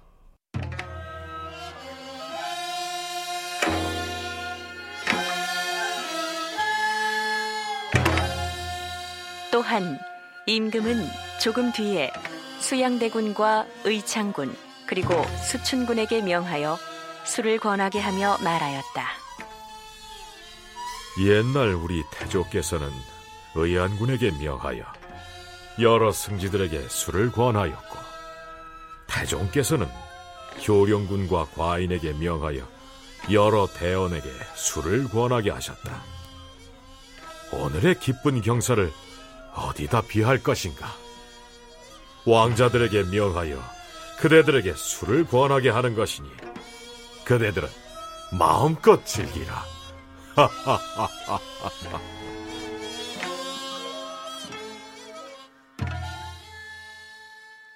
또한 9.68 9.98
임금은 10.46 11.06
조금 11.42 11.70
뒤에 11.72 12.10
수양대군과 12.58 13.66
의창군 13.84 14.56
그리고 14.86 15.22
수춘군에게 15.46 16.22
명하여 16.22 16.78
술을 17.24 17.58
권하게 17.58 18.00
하며 18.00 18.38
말하였다. 18.42 19.08
옛날 21.20 21.74
우리 21.74 22.02
태조께서는 22.10 22.90
의안군에게 23.56 24.30
명하여 24.42 24.84
여러 25.82 26.12
승지들에게 26.12 26.88
술을 26.88 27.30
권하였고 27.30 27.98
태종께서는 29.06 29.86
효령군과 30.66 31.48
과인에게 31.54 32.14
명하여 32.14 32.66
여러 33.30 33.66
대원에게 33.66 34.30
술을 34.54 35.08
권하게 35.10 35.50
하셨다. 35.50 36.02
오늘의 37.52 38.00
기쁜 38.00 38.40
경사를 38.40 38.90
어디다 39.58 40.02
비할 40.02 40.42
것인가? 40.42 40.86
왕자들에게 42.26 43.04
명하여 43.04 43.58
그대들에게 44.20 44.74
술을 44.74 45.26
권하게 45.26 45.70
하는 45.70 45.94
것이니 45.94 46.28
그대들은 47.24 47.68
마음껏 48.38 49.04
즐기라. 49.04 49.64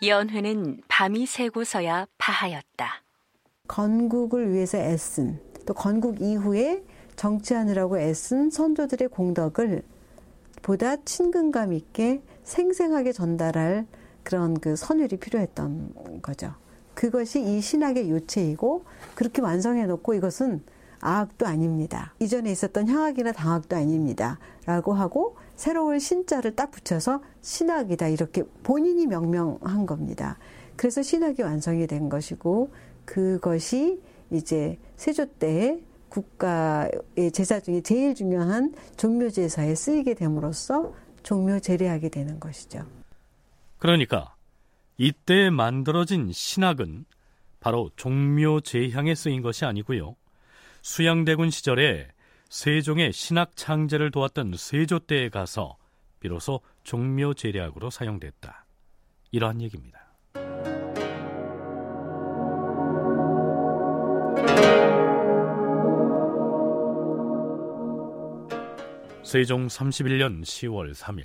연회는 0.04 0.82
밤이 0.88 1.26
새고서야 1.26 2.06
파하였다. 2.18 3.02
건국을 3.68 4.52
위해서 4.52 4.78
애쓴 4.78 5.40
또 5.64 5.74
건국 5.74 6.20
이후에 6.20 6.82
정치하느라고 7.14 8.00
애쓴 8.00 8.50
선조들의 8.50 9.08
공덕을 9.08 9.84
보다 10.62 10.96
친근감 10.96 11.72
있게 11.72 12.22
생생하게 12.44 13.12
전달할 13.12 13.86
그런 14.22 14.54
그 14.58 14.76
선율이 14.76 15.16
필요했던 15.16 16.20
거죠. 16.22 16.54
그것이 16.94 17.42
이 17.42 17.60
신학의 17.60 18.10
요체이고 18.10 18.84
그렇게 19.14 19.42
완성해 19.42 19.86
놓고 19.86 20.14
이것은 20.14 20.62
아학도 21.00 21.46
아닙니다. 21.46 22.14
이전에 22.20 22.50
있었던 22.52 22.88
향학이나 22.88 23.32
당학도 23.32 23.74
아닙니다. 23.74 24.38
라고 24.66 24.92
하고 24.92 25.36
새로운 25.56 25.98
신자를 25.98 26.54
딱 26.54 26.70
붙여서 26.70 27.22
신학이다. 27.40 28.08
이렇게 28.08 28.44
본인이 28.62 29.06
명명한 29.06 29.86
겁니다. 29.86 30.38
그래서 30.76 31.02
신학이 31.02 31.42
완성이 31.42 31.88
된 31.88 32.08
것이고 32.08 32.70
그것이 33.04 34.00
이제 34.30 34.78
세조 34.96 35.26
때 35.38 35.82
국가의 36.12 37.32
제사 37.32 37.58
중에 37.58 37.80
제일 37.80 38.14
중요한 38.14 38.74
종묘 38.98 39.30
제사에 39.30 39.74
쓰이게 39.74 40.14
됨으로써 40.14 40.92
종묘 41.22 41.60
제례하게 41.60 42.10
되는 42.10 42.38
것이죠. 42.38 42.86
그러니까 43.78 44.34
이때 44.98 45.48
만들어진 45.48 46.30
신학은 46.30 47.06
바로 47.60 47.90
종묘 47.96 48.60
제향에 48.60 49.14
쓰인 49.14 49.40
것이 49.40 49.64
아니고요. 49.64 50.14
수양대군 50.82 51.50
시절에 51.50 52.08
세종의 52.50 53.12
신학 53.12 53.56
창제를 53.56 54.10
도왔던 54.10 54.54
세조 54.58 55.00
때에 55.00 55.30
가서 55.30 55.76
비로소 56.20 56.60
종묘제략으로 56.82 57.88
사용됐다. 57.88 58.66
이러한 59.30 59.62
얘기입니다. 59.62 60.01
세종 69.32 69.66
31년 69.66 70.42
10월 70.42 70.94
3일 70.94 71.24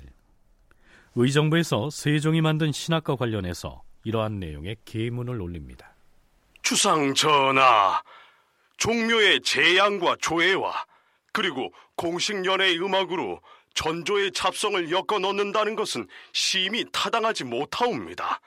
의정부에서 1.14 1.90
세종이 1.90 2.40
만든 2.40 2.72
신학과 2.72 3.16
관련해서 3.16 3.82
이러한 4.02 4.40
내용의 4.40 4.76
계문을 4.86 5.38
올립니다. 5.42 5.94
주상 6.62 7.12
전하, 7.12 8.02
종묘의 8.78 9.42
재양과 9.42 10.16
조예와 10.22 10.86
그리고 11.34 11.70
공식 11.96 12.46
연회의 12.46 12.78
음악으로 12.78 13.42
전조의 13.74 14.32
잡성을 14.32 14.90
엮어 14.90 15.18
넣는다는 15.18 15.76
것은 15.76 16.08
심히 16.32 16.86
타당하지 16.90 17.44
못하옵니다. 17.44 18.40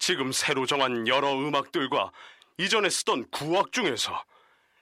지금 0.00 0.32
새로 0.32 0.66
정한 0.66 1.06
여러 1.06 1.34
음악들과 1.34 2.10
이전에 2.58 2.90
쓰던 2.90 3.28
구악 3.30 3.70
중에서 3.70 4.24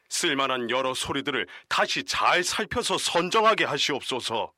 쓸만한 0.08 0.70
여러 0.70 0.94
소리들을 0.94 1.46
다시 1.68 2.04
잘 2.04 2.42
살펴서 2.42 2.98
선정하게 2.98 3.64
하시옵소서. 3.64 4.52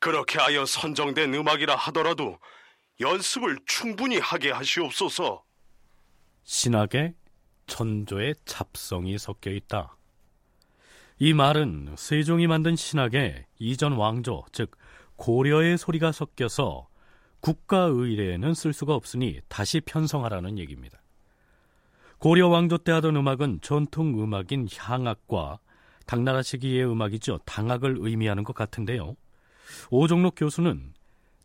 그렇게 0.00 0.38
하여 0.38 0.64
선정된 0.64 1.34
음악이라 1.34 1.74
하더라도 1.74 2.38
연습을 3.00 3.58
충분히 3.66 4.18
하게 4.18 4.50
하시옵소서. 4.50 5.44
신학에 6.44 7.14
천조의 7.66 8.34
잡성이 8.44 9.18
섞여 9.18 9.50
있다. 9.50 9.96
이 11.18 11.32
말은 11.32 11.94
세종이 11.98 12.46
만든 12.46 12.76
신학에 12.76 13.46
이전 13.58 13.92
왕조, 13.92 14.44
즉 14.52 14.76
고려의 15.16 15.76
소리가 15.76 16.12
섞여서 16.12 16.88
국가 17.40 17.82
의례에는 17.82 18.54
쓸 18.54 18.72
수가 18.72 18.94
없으니 18.94 19.40
다시 19.48 19.80
편성하라는 19.80 20.58
얘기입니다. 20.58 20.97
고려 22.18 22.48
왕조 22.48 22.78
때 22.78 22.92
하던 22.92 23.16
음악은 23.16 23.60
전통 23.62 24.20
음악인 24.20 24.68
향악과 24.76 25.58
당나라 26.06 26.42
시기의 26.42 26.90
음악이죠. 26.90 27.38
당악을 27.44 27.98
의미하는 28.00 28.42
것 28.44 28.54
같은데요. 28.54 29.14
오종록 29.90 30.34
교수는 30.36 30.92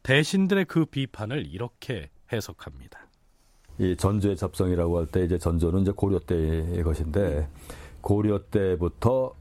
대신들의 0.02 0.66
그 0.66 0.86
비판을 0.86 1.46
이렇게 1.48 2.10
해석합니다. 2.32 3.00
이 3.80 3.96
전조의 3.96 4.38
잡성이라고 4.38 5.00
할 5.00 5.06
때 5.08 5.24
이제 5.26 5.38
전조는 5.38 5.82
이제 5.82 5.92
고려 5.92 6.20
때의 6.20 6.84
것인데 6.84 7.48
고려 8.02 8.40
때부터 8.50 9.34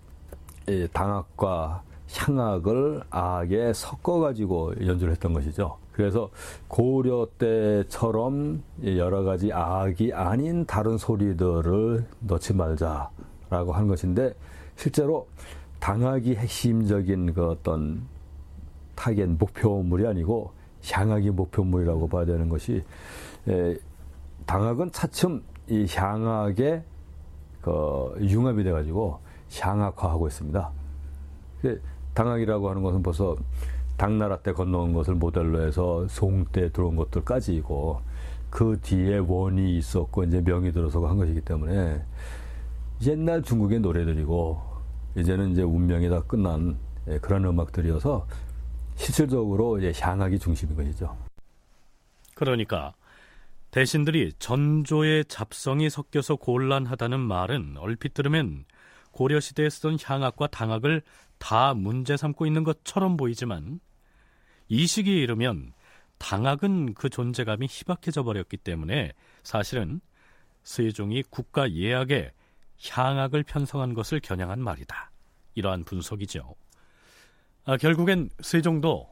이 0.69 0.87
당악과 0.93 1.83
향악을 2.15 3.03
악에 3.11 3.73
섞어 3.73 4.21
가지고 4.21 4.75
연주를 4.87 5.13
했던 5.13 5.33
것이죠. 5.33 5.79
그래서 5.93 6.31
고려 6.69 7.29
때처럼 7.39 8.63
여러 8.85 9.23
가지 9.23 9.53
아악이 9.53 10.13
아닌 10.13 10.65
다른 10.67 10.97
소리들을 10.97 12.07
넣지 12.21 12.55
말자라고 12.55 13.73
한 13.73 13.87
것인데 13.89 14.35
실제로 14.77 15.29
당악이 15.81 16.35
핵심적인 16.37 17.35
그 17.35 17.51
어떤 17.51 18.03
타겟 18.95 19.27
목표물이 19.27 20.07
아니고 20.07 20.53
향악이 20.85 21.31
목표물이라고 21.31 22.09
봐야 22.09 22.25
되는 22.25 22.49
것이 22.49 22.83
에, 23.49 23.77
당악은 24.47 24.93
차츰 24.93 25.43
이 25.69 25.87
향악의 25.89 26.83
그 27.61 28.17
융합이 28.21 28.65
돼가지고 28.65 29.19
향악화하고 29.53 30.27
있습니다. 30.27 30.71
당악이라고 32.15 32.69
하는 32.69 32.83
것은 32.83 33.03
벌써 33.03 33.37
당나라 33.97 34.39
때 34.39 34.53
건너온 34.53 34.93
것을 34.93 35.15
모델로 35.15 35.67
해서 35.67 36.07
송 36.09 36.45
때 36.53 36.71
들어온 36.71 36.97
것들까지이고 36.97 38.01
그 38.51 38.79
뒤에 38.83 39.19
원이 39.19 39.77
있었고 39.79 40.25
이제 40.25 40.41
명이 40.41 40.73
들어서고 40.73 41.09
한 41.09 41.17
것이기 41.17 41.41
때문에 41.43 42.03
옛날 43.07 43.43
중국의 43.43 43.81
노래들이고 43.81 44.61
이제는 45.17 45.53
이제 45.53 45.63
운명이 45.63 46.09
다 46.09 46.23
끝난 46.23 46.77
예, 47.09 47.19
그런 47.19 47.45
음악들이어서 47.45 48.27
실질적으로 48.95 49.79
이제 49.79 49.93
향악이 49.99 50.39
중심인 50.39 50.77
것이죠. 50.77 51.17
그러니까 52.35 52.95
대신들이 53.71 54.33
전조의 54.39 55.25
잡성이 55.27 55.89
섞여서 55.89 56.37
곤란하다는 56.37 57.21
말은 57.21 57.77
얼핏 57.79 58.15
들으면 58.15 58.65
고려시대에 59.13 59.71
쓰던 59.71 59.99
향악과 60.03 60.49
당악을 60.49 61.03
다 61.43 61.75
문제 61.75 62.17
삼고 62.17 62.47
있는 62.47 62.63
것처럼 62.63 63.17
보이지만 63.17 63.81
이 64.69 64.87
시기에 64.87 65.17
이르면 65.17 65.73
당악은 66.19 66.95
그 66.95 67.09
존재감이 67.09 67.67
희박해져 67.69 68.23
버렸기 68.23 68.57
때문에 68.57 69.13
사실은 69.43 70.01
세종이 70.63 71.25
국가 71.25 71.69
예약에 71.73 72.33
향악을 72.89 73.43
편성한 73.43 73.93
것을 73.93 74.21
겨냥한 74.21 74.61
말이다. 74.61 75.11
이러한 75.57 75.83
분석이죠. 75.83 76.55
아, 77.65 77.77
결국엔 77.77 78.31
세종도 78.39 79.11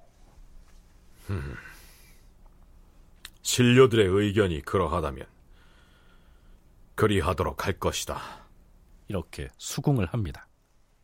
음, 1.31 1.57
신료들의 3.43 4.07
의견이 4.07 4.63
그러하다면 4.63 5.27
그리하도록 6.95 7.67
할 7.67 7.73
것이다. 7.73 8.21
이렇게 9.09 9.49
수긍을 9.59 10.07
합니다. 10.07 10.47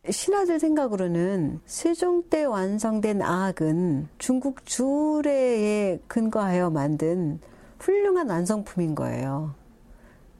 신하들 0.09 0.59
생각으로는 0.59 1.59
세종 1.65 2.23
때 2.29 2.45
완성된 2.45 3.21
아악은 3.21 4.07
중국 4.17 4.65
주례에 4.65 5.99
근거하여 6.07 6.69
만든 6.69 7.39
훌륭한 7.79 8.29
완성품인 8.29 8.95
거예요. 8.95 9.53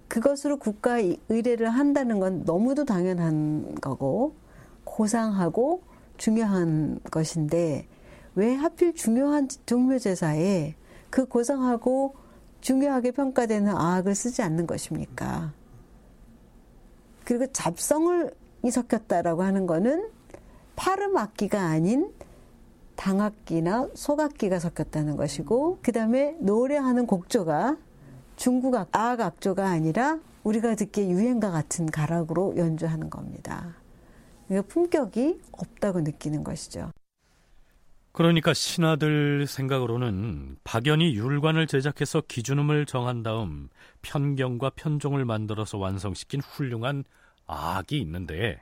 그것으로 0.08 0.58
국가 0.58 0.98
의례를 1.30 1.70
한다는 1.70 2.20
건 2.20 2.44
너무도 2.46 2.86
당연한 2.86 3.76
거고 3.76 4.36
고상하고 4.86 5.84
중요한 6.16 7.00
것인데 7.12 7.88
왜 8.36 8.54
하필 8.56 8.96
중요한 8.96 9.50
종묘제사에 9.66 10.76
그 11.10 11.26
고상하고 11.26 12.16
중요하게 12.62 13.12
평가되는 13.12 13.76
아악을 13.76 14.16
쓰지 14.16 14.42
않는 14.42 14.66
것입니까? 14.66 15.54
그리고 17.26 17.46
잡성을 17.52 18.32
섞였다라고 18.72 19.44
하는 19.44 19.66
거는 19.66 20.10
파름 20.76 21.18
악기가 21.18 21.62
아닌 21.62 22.12
당악기나 22.96 23.90
소악기가 23.94 24.60
섞였다는 24.60 25.16
것이고 25.16 25.80
그 25.82 25.92
다음에 25.92 26.36
노래하는 26.40 27.06
곡조가 27.06 27.78
중국 28.36 28.76
아악 28.76 29.22
악조가 29.22 29.68
아니라 29.68 30.20
우리가 30.44 30.76
듣기에 30.76 31.10
유행가 31.10 31.52
같은 31.52 31.86
가락으로 31.88 32.56
연주하는 32.58 33.10
겁니다. 33.10 33.76
그러니까 34.48 34.68
품격이 34.74 35.42
없다고 35.52 36.02
느끼는 36.02 36.44
것이죠. 36.44 36.92
그러니까 38.14 38.54
신하들 38.54 39.46
생각으로는 39.46 40.58
박연이 40.64 41.14
율관을 41.14 41.68
제작해서 41.68 42.24
기준음을 42.28 42.88
정한 42.88 43.22
다음 43.22 43.70
편경과 44.02 44.72
편종을 44.72 45.24
만들어서 45.24 45.78
완성시킨 45.78 46.42
훌륭한 46.42 47.04
악이 47.48 48.00
있는데 48.02 48.62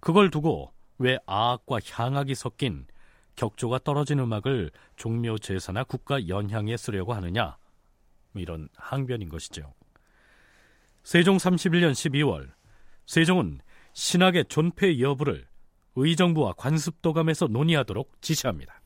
그걸 0.00 0.30
두고 0.30 0.72
왜 0.98 1.18
악과 1.26 1.78
향악이 1.84 2.34
섞인 2.34 2.86
격조가 3.36 3.80
떨어진 3.84 4.18
음악을 4.18 4.70
종묘 4.96 5.38
제사나 5.38 5.84
국가 5.84 6.26
연향에 6.26 6.76
쓰려고 6.76 7.14
하느냐 7.14 7.56
뭐 8.32 8.42
이런 8.42 8.68
항변인 8.74 9.28
것이죠. 9.28 9.72
세종 11.02 11.36
31년 11.36 11.92
12월 11.92 12.50
세종은 13.06 13.60
신학의 13.92 14.46
존폐 14.48 15.00
여부를 15.00 15.46
의정부와 15.96 16.52
관습도감에서 16.54 17.46
논의하도록 17.46 18.20
지시합니다. 18.20 18.80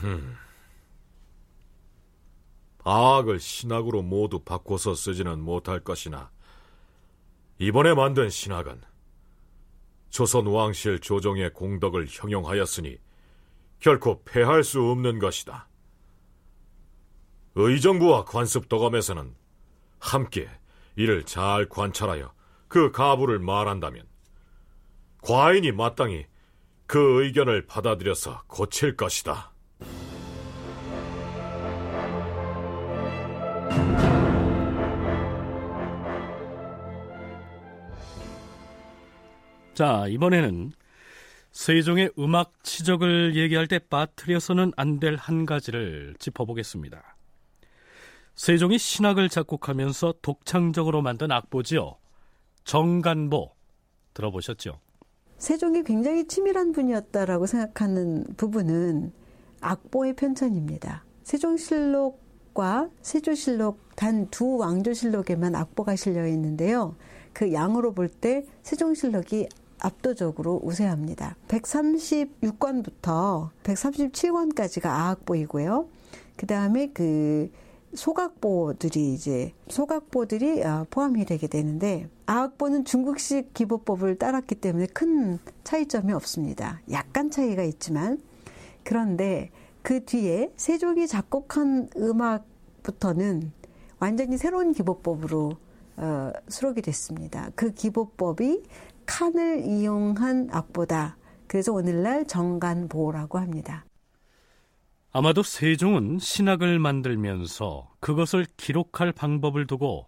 흠. 0.00 0.34
악을 2.84 3.38
신학으로 3.38 4.02
모두 4.02 4.40
바꿔서 4.40 4.94
쓰지는 4.94 5.40
못할 5.40 5.80
것이나 5.80 6.30
이번에 7.60 7.92
만든 7.92 8.30
신학은 8.30 8.80
조선 10.08 10.46
왕실 10.46 10.98
조정의 10.98 11.52
공덕을 11.52 12.06
형용하였으니 12.08 12.96
결코 13.80 14.22
패할 14.24 14.64
수 14.64 14.80
없는 14.80 15.18
것이다. 15.18 15.68
의정부와 17.56 18.24
관습도감에서는 18.24 19.34
함께 19.98 20.48
이를 20.96 21.24
잘 21.24 21.68
관찰하여 21.68 22.32
그 22.66 22.92
가부를 22.92 23.38
말한다면 23.40 24.06
과인이 25.20 25.72
마땅히 25.72 26.26
그 26.86 27.22
의견을 27.22 27.66
받아들여서 27.66 28.44
고칠 28.46 28.96
것이다. 28.96 29.49
자, 39.74 40.06
이번에는 40.08 40.72
세종의 41.52 42.12
음악 42.18 42.52
치적을 42.62 43.34
얘기할 43.36 43.66
때 43.66 43.78
빠뜨려서는 43.78 44.72
안 44.76 45.00
될 45.00 45.16
한 45.16 45.46
가지를 45.46 46.14
짚어보겠습니다. 46.18 47.16
세종이 48.36 48.78
신학을 48.78 49.28
작곡하면서 49.28 50.14
독창적으로 50.22 51.02
만든 51.02 51.30
악보지요. 51.32 51.96
정간보 52.64 53.50
들어보셨죠? 54.14 54.78
세종이 55.38 55.82
굉장히 55.82 56.26
치밀한 56.26 56.72
분이었다라고 56.72 57.46
생각하는 57.46 58.24
부분은 58.36 59.12
악보의 59.60 60.14
편찬입니다. 60.16 61.04
세종실록과 61.24 62.90
세조실록 63.02 63.96
단 63.96 64.28
두 64.30 64.56
왕조실록에만 64.58 65.54
악보가 65.54 65.96
실려 65.96 66.26
있는데요. 66.28 66.96
그 67.32 67.52
양으로 67.52 67.92
볼 67.94 68.08
때 68.08 68.44
세종실록이 68.62 69.48
압도적으로 69.80 70.60
우세합니다. 70.62 71.36
136권부터 71.48 73.50
137권까지가 73.64 74.86
아악보이고요. 74.86 75.88
그 76.36 76.46
다음에 76.46 76.88
그 76.88 77.50
소각보들이 77.94 79.14
이제 79.14 79.52
소각보들이 79.68 80.62
어, 80.62 80.86
포함이 80.90 81.24
되게 81.24 81.48
되는데 81.48 82.08
아악보는 82.26 82.84
중국식 82.84 83.54
기보법을 83.54 84.16
따랐기 84.16 84.56
때문에 84.56 84.86
큰 84.86 85.38
차이점이 85.64 86.12
없습니다. 86.12 86.80
약간 86.90 87.30
차이가 87.30 87.62
있지만 87.64 88.20
그런데 88.84 89.50
그 89.82 90.04
뒤에 90.04 90.52
세종이 90.56 91.06
작곡한 91.06 91.88
음악부터는 91.96 93.52
완전히 93.98 94.38
새로운 94.38 94.72
기보법으로 94.72 95.56
어, 95.96 96.32
수록이 96.48 96.82
됐습니다. 96.82 97.50
그 97.54 97.74
기보법이 97.74 98.62
칸을 99.10 99.64
이용한 99.66 100.50
악보다. 100.52 101.16
그래서 101.48 101.72
오늘날 101.72 102.24
정간보라고 102.28 103.38
합니다. 103.38 103.84
아마도 105.10 105.42
세종은 105.42 106.20
신학을 106.20 106.78
만들면서 106.78 107.92
그것을 107.98 108.46
기록할 108.56 109.10
방법을 109.10 109.66
두고 109.66 110.06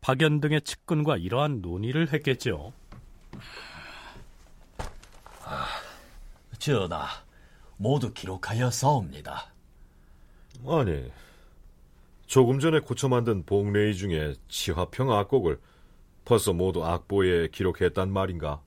박연 0.00 0.40
등의 0.40 0.62
측근과 0.62 1.18
이러한 1.18 1.60
논의를 1.60 2.10
했겠죠. 2.10 2.72
아, 5.44 5.66
전하, 6.58 7.06
모두 7.76 8.14
기록하여 8.14 8.70
싸웁니다. 8.70 9.52
아니, 10.66 11.12
조금 12.26 12.60
전에 12.60 12.80
고쳐 12.80 13.08
만든 13.08 13.44
복례의 13.44 13.94
중에 13.94 14.34
치화평 14.48 15.12
악곡을 15.12 15.60
벌써 16.28 16.52
모두 16.52 16.84
악보에 16.84 17.48
기록했단 17.48 18.12
말인가? 18.12 18.60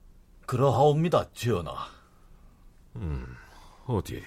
그러하옵니다, 0.46 1.30
전하. 1.30 1.72
음, 2.96 3.36
어디? 3.86 4.20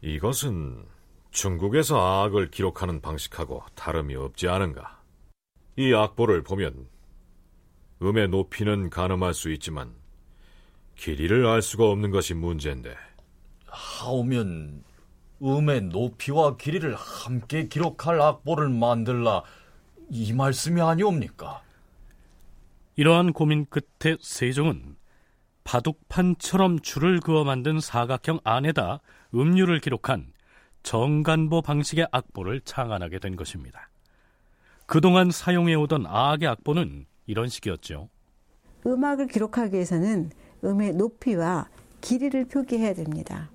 이것은 0.00 0.84
중국에서 1.30 2.24
악을 2.24 2.50
기록하는 2.50 3.00
방식하고 3.00 3.62
다름이 3.76 4.16
없지 4.16 4.48
않은가? 4.48 5.00
이 5.76 5.94
악보를 5.94 6.42
보면 6.42 6.88
음의 8.02 8.30
높이는 8.30 8.90
가늠할 8.90 9.32
수 9.32 9.52
있지만 9.52 9.94
길이를 10.96 11.46
알 11.46 11.62
수가 11.62 11.88
없는 11.88 12.10
것이 12.10 12.34
문제인데. 12.34 12.96
하오면 13.66 14.82
음의 15.42 15.82
높이와 15.82 16.56
길이를 16.56 16.94
함께 16.94 17.66
기록할 17.66 18.20
악보를 18.20 18.68
만들라 18.68 19.42
이 20.10 20.32
말씀이 20.32 20.80
아니옵니까? 20.80 21.62
이러한 22.96 23.32
고민 23.32 23.66
끝에 23.66 24.16
세종은 24.20 24.96
바둑판처럼 25.64 26.80
줄을 26.80 27.20
그어 27.20 27.44
만든 27.44 27.80
사각형 27.80 28.40
안에다 28.44 29.00
음률을 29.34 29.80
기록한 29.80 30.32
정간보 30.82 31.62
방식의 31.62 32.08
악보를 32.10 32.60
창안하게 32.62 33.18
된 33.18 33.36
것입니다. 33.36 33.88
그동안 34.86 35.30
사용해오던 35.30 36.06
아악의 36.06 36.48
악보는 36.48 37.06
이런 37.26 37.48
식이었죠. 37.48 38.08
음악을 38.84 39.28
기록하기 39.28 39.74
위해서는 39.74 40.30
음의 40.64 40.94
높이와 40.94 41.68
길이를 42.00 42.48
표기해야 42.48 42.94
됩니다. 42.94 43.50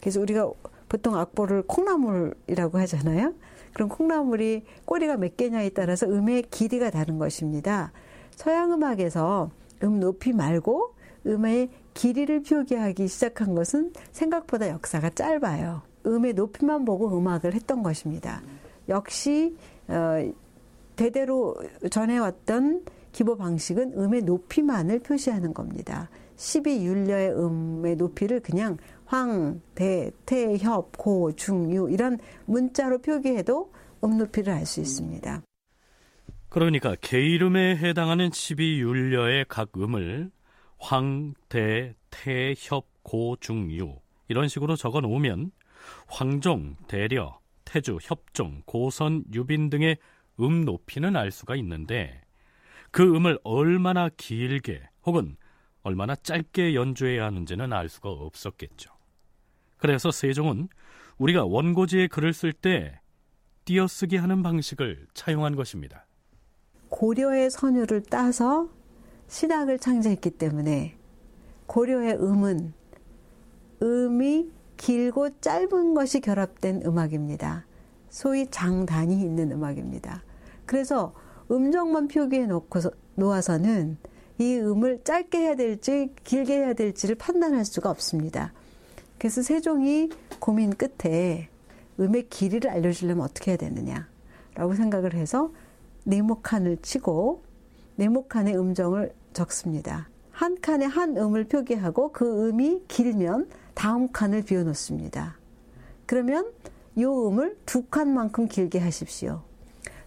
그래서 0.00 0.20
우리가 0.20 0.50
보통 0.90 1.16
악보를 1.16 1.62
콩나물이라고 1.68 2.78
하잖아요. 2.80 3.32
그럼 3.72 3.88
콩나물이 3.88 4.64
꼬리가 4.84 5.16
몇 5.16 5.36
개냐에 5.36 5.70
따라서 5.70 6.06
음의 6.06 6.42
길이가 6.50 6.90
다른 6.90 7.16
것입니다. 7.16 7.92
서양 8.32 8.72
음악에서 8.72 9.50
음 9.84 10.00
높이 10.00 10.32
말고 10.32 10.94
음의 11.26 11.70
길이를 11.94 12.42
표기하기 12.42 13.06
시작한 13.06 13.54
것은 13.54 13.92
생각보다 14.10 14.68
역사가 14.68 15.10
짧아요. 15.10 15.82
음의 16.06 16.32
높이만 16.34 16.84
보고 16.84 17.16
음악을 17.16 17.54
했던 17.54 17.84
것입니다. 17.84 18.42
역시 18.88 19.56
어, 19.86 20.28
대대로 20.96 21.54
전해왔던 21.88 22.84
기보 23.12 23.36
방식은 23.36 23.92
음의 23.96 24.22
높이만을 24.22 24.98
표시하는 25.00 25.54
겁니다. 25.54 26.08
12율려의 26.36 27.38
음의 27.38 27.96
높이를 27.96 28.40
그냥 28.40 28.78
황, 29.10 29.60
대, 29.74 30.12
태, 30.24 30.56
협, 30.56 30.96
고, 30.96 31.32
중, 31.32 31.72
유 31.74 31.90
이런 31.90 32.16
문자로 32.46 32.98
표기해도 33.02 33.72
음 34.04 34.18
높이를 34.18 34.52
알 34.52 34.64
수 34.64 34.80
있습니다. 34.80 35.42
그러니까 36.48 36.94
개 37.00 37.18
이름에 37.20 37.76
해당하는 37.76 38.30
12율려의 38.30 39.46
각 39.48 39.72
음을 39.76 40.30
황, 40.78 41.34
대, 41.48 41.96
태, 42.10 42.54
협, 42.56 42.86
고, 43.02 43.36
중, 43.40 43.72
유 43.72 43.98
이런 44.28 44.46
식으로 44.46 44.76
적어 44.76 45.00
놓으면 45.00 45.50
황종, 46.06 46.76
대려, 46.86 47.40
태주, 47.64 47.98
협종, 48.00 48.62
고선, 48.64 49.24
유빈 49.34 49.70
등의 49.70 49.96
음 50.38 50.64
높이는 50.64 51.16
알 51.16 51.32
수가 51.32 51.56
있는데 51.56 52.22
그 52.92 53.02
음을 53.02 53.40
얼마나 53.42 54.08
길게 54.08 54.82
혹은 55.04 55.36
얼마나 55.82 56.14
짧게 56.14 56.76
연주해야 56.76 57.24
하는지는 57.24 57.72
알 57.72 57.88
수가 57.88 58.08
없었겠죠. 58.08 58.99
그래서 59.80 60.10
세종은 60.10 60.68
우리가 61.18 61.44
원고지에 61.44 62.08
글을 62.08 62.32
쓸 62.32 62.52
때 62.52 63.00
띄어쓰기 63.64 64.16
하는 64.16 64.42
방식을 64.42 65.06
차용한 65.14 65.56
것입니다. 65.56 66.06
고려의 66.88 67.50
선율을 67.50 68.02
따서 68.02 68.68
신학을 69.28 69.78
창제했기 69.78 70.30
때문에 70.30 70.96
고려의 71.66 72.14
음은 72.14 72.72
음이 73.82 74.50
길고 74.76 75.40
짧은 75.40 75.94
것이 75.94 76.20
결합된 76.20 76.82
음악입니다. 76.84 77.66
소위 78.08 78.46
장단이 78.50 79.20
있는 79.20 79.52
음악입니다. 79.52 80.24
그래서 80.66 81.14
음정만 81.50 82.08
표기해 82.08 82.46
놓고서 82.46 82.90
놓아서는 83.14 83.98
이 84.38 84.56
음을 84.56 85.04
짧게 85.04 85.38
해야 85.38 85.54
될지 85.54 86.12
길게 86.24 86.54
해야 86.54 86.72
될지를 86.74 87.14
판단할 87.14 87.64
수가 87.64 87.90
없습니다. 87.90 88.52
그래서 89.20 89.42
세종이 89.42 90.08
고민 90.38 90.70
끝에 90.70 91.50
음의 92.00 92.30
길이를 92.30 92.70
알려주려면 92.70 93.22
어떻게 93.22 93.50
해야 93.50 93.58
되느냐라고 93.58 94.74
생각을 94.74 95.12
해서 95.12 95.52
네모 96.04 96.40
칸을 96.40 96.78
치고 96.78 97.42
네모 97.96 98.28
칸의 98.28 98.56
음정을 98.58 99.14
적습니다. 99.34 100.08
한 100.30 100.58
칸에 100.62 100.86
한 100.86 101.18
음을 101.18 101.44
표기하고 101.44 102.12
그 102.12 102.48
음이 102.48 102.84
길면 102.88 103.50
다음 103.74 104.10
칸을 104.10 104.42
비워놓습니다. 104.42 105.36
그러면 106.06 106.50
이 106.96 107.04
음을 107.04 107.58
두 107.66 107.84
칸만큼 107.84 108.48
길게 108.48 108.78
하십시오. 108.78 109.42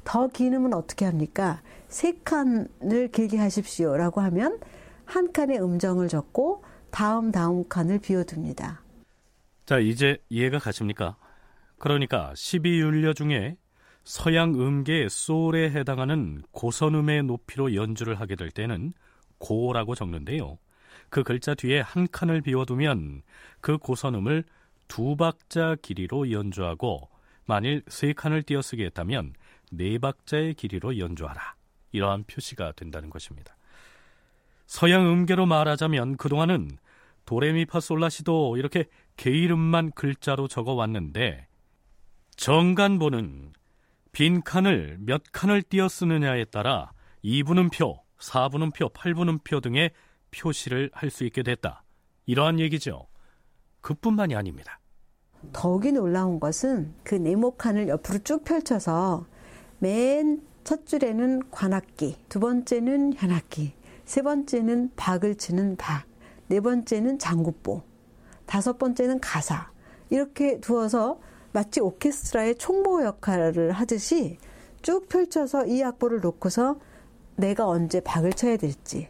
더 0.04 0.28
긴 0.28 0.56
음은 0.56 0.74
어떻게 0.74 1.06
합니까? 1.06 1.62
세 1.88 2.18
칸을 2.24 3.10
길게 3.12 3.38
하십시오라고 3.38 4.22
하면 4.22 4.60
한 5.06 5.32
칸의 5.32 5.62
음정을 5.62 6.08
적고 6.08 6.64
다음 6.90 7.32
다음 7.32 7.64
칸을 7.70 8.00
비워둡니다. 8.00 8.83
자, 9.66 9.80
이제 9.80 10.18
이해가 10.30 10.60
가십니까? 10.60 11.18
그러니까 11.80 12.34
12율려 12.36 13.16
중에 13.16 13.58
서양 14.04 14.54
음계의 14.54 15.10
솔에 15.10 15.72
해당하는 15.72 16.42
고선음의 16.52 17.24
높이로 17.24 17.74
연주를 17.74 18.20
하게 18.20 18.36
될 18.36 18.52
때는 18.52 18.94
고라고 19.38 19.96
적는데요. 19.96 20.58
그 21.10 21.24
글자 21.24 21.54
뒤에 21.54 21.80
한 21.80 22.08
칸을 22.12 22.42
비워두면 22.42 23.22
그 23.62 23.78
고선음을 23.78 24.44
두 24.88 25.16
박자 25.16 25.78
길이로 25.82 26.32
연주하고 26.32 27.10
만일 27.46 27.84
세 27.88 28.14
칸을 28.14 28.44
띄어쓰게 28.44 28.86
했다면 28.86 29.34
네 29.72 29.98
박자의 29.98 30.56
길이로 30.56 30.98
연주하라. 30.98 31.56
이러한 31.92 32.26
표시가 32.26 32.74
된다는 32.74 33.10
것입니다. 33.10 33.56
서양 34.66 35.08
음계로 35.08 35.46
말하자면 35.46 36.18
그동안은 36.18 36.78
도레미파솔라시도 37.26 38.58
이렇게 38.58 38.86
개 39.18 39.30
이름만 39.30 39.92
글자로 39.92 40.48
적어 40.48 40.74
왔는데 40.74 41.48
정간보는 42.36 43.54
빈 44.12 44.42
칸을 44.44 44.98
몇 45.00 45.24
칸을 45.32 45.64
띄어 45.64 45.88
쓰느냐에 45.88 46.46
따라 46.46 46.92
2분음표, 47.24 48.00
4분음표, 48.20 48.94
8분음표 48.94 49.62
등의 49.62 49.92
표시를 50.32 50.90
할 50.94 51.10
수 51.10 51.24
있게 51.26 51.44
됐다. 51.44 51.84
이러한 52.26 52.60
얘기죠. 52.60 53.08
그뿐만이 53.82 54.36
아닙니다. 54.36 54.80
더욱이 55.52 55.92
놀라운 55.92 56.40
것은 56.40 56.94
그 57.04 57.16
네모칸을 57.16 57.88
옆으로 57.88 58.20
쭉 58.20 58.44
펼쳐서 58.44 59.26
맨 59.80 60.54
첫 60.64 60.86
줄에는 60.86 61.52
관악기, 61.52 62.16
두 62.30 62.40
번째는 62.40 63.14
현악기, 63.16 63.74
세 64.06 64.22
번째는 64.22 64.92
박을 64.96 65.36
치는 65.36 65.76
박, 65.76 66.06
네 66.48 66.60
번째는 66.60 67.20
장구보, 67.20 67.82
다섯 68.46 68.78
번째는 68.78 69.20
가사. 69.20 69.72
이렇게 70.10 70.60
두어서 70.60 71.20
마치 71.54 71.80
오케스트라의 71.80 72.56
총보 72.56 73.04
역할을 73.04 73.72
하듯이 73.72 74.38
쭉 74.82 75.08
펼쳐서 75.08 75.66
이 75.66 75.84
악보를 75.84 76.20
놓고서 76.22 76.78
내가 77.36 77.68
언제 77.68 78.00
박을 78.00 78.34
쳐야 78.34 78.58
될지, 78.58 79.08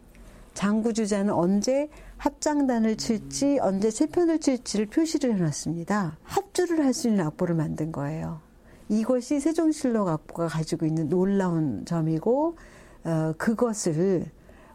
장구주자는 0.54 1.34
언제 1.34 1.90
합장단을 2.18 2.96
칠지, 2.96 3.60
언제 3.60 3.90
세편을 3.90 4.40
칠지를 4.40 4.86
표시를 4.86 5.36
해놨습니다. 5.36 6.18
합주를 6.24 6.86
할 6.86 6.94
수 6.94 7.10
있는 7.10 7.26
악보를 7.26 7.56
만든 7.56 7.92
거예요. 7.92 8.40
이것이 8.88 9.40
세종실록 9.40 10.08
악보가 10.08 10.48
가지고 10.48 10.86
있는 10.86 11.10
놀라운 11.10 11.84
점이고, 11.86 12.56
어, 13.06 13.34
그것을 13.38 14.26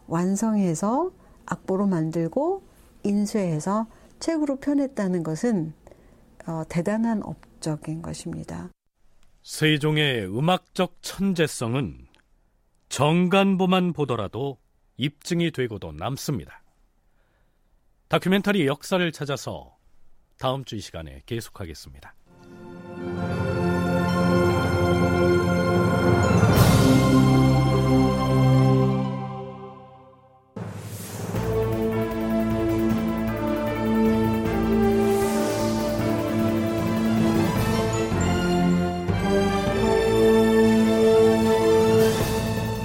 완성해서 0.07 1.11
악보로 1.49 1.87
만들고 1.87 2.63
인쇄해서 3.03 3.87
책으로 4.19 4.57
펴냈다는 4.57 5.23
것은 5.23 5.73
어, 6.47 6.63
대단한 6.69 7.21
업적인 7.23 8.01
것입니다. 8.01 8.69
세종의 9.43 10.25
음악적 10.25 10.97
천재성은 11.01 12.07
정간보만 12.89 13.93
보더라도 13.93 14.57
입증이 14.97 15.51
되고도 15.51 15.91
남습니다. 15.93 16.61
다큐멘터리 18.09 18.65
역사를 18.65 19.11
찾아서 19.11 19.77
다음 20.37 20.65
주 20.65 20.75
이 20.75 20.79
시간에 20.79 21.21
계속하겠습니다. 21.25 22.13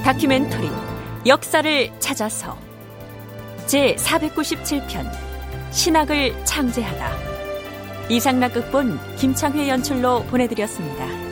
다큐멘터리 0.04 0.68
역사를 1.26 1.90
찾아서 1.98 2.58
제 3.64 3.96
497편 3.96 5.10
신학을 5.70 6.44
창제하다 6.44 7.16
이상락 8.10 8.52
극본 8.52 9.16
김창회 9.16 9.66
연출로 9.66 10.24
보내드렸습니다. 10.24 11.23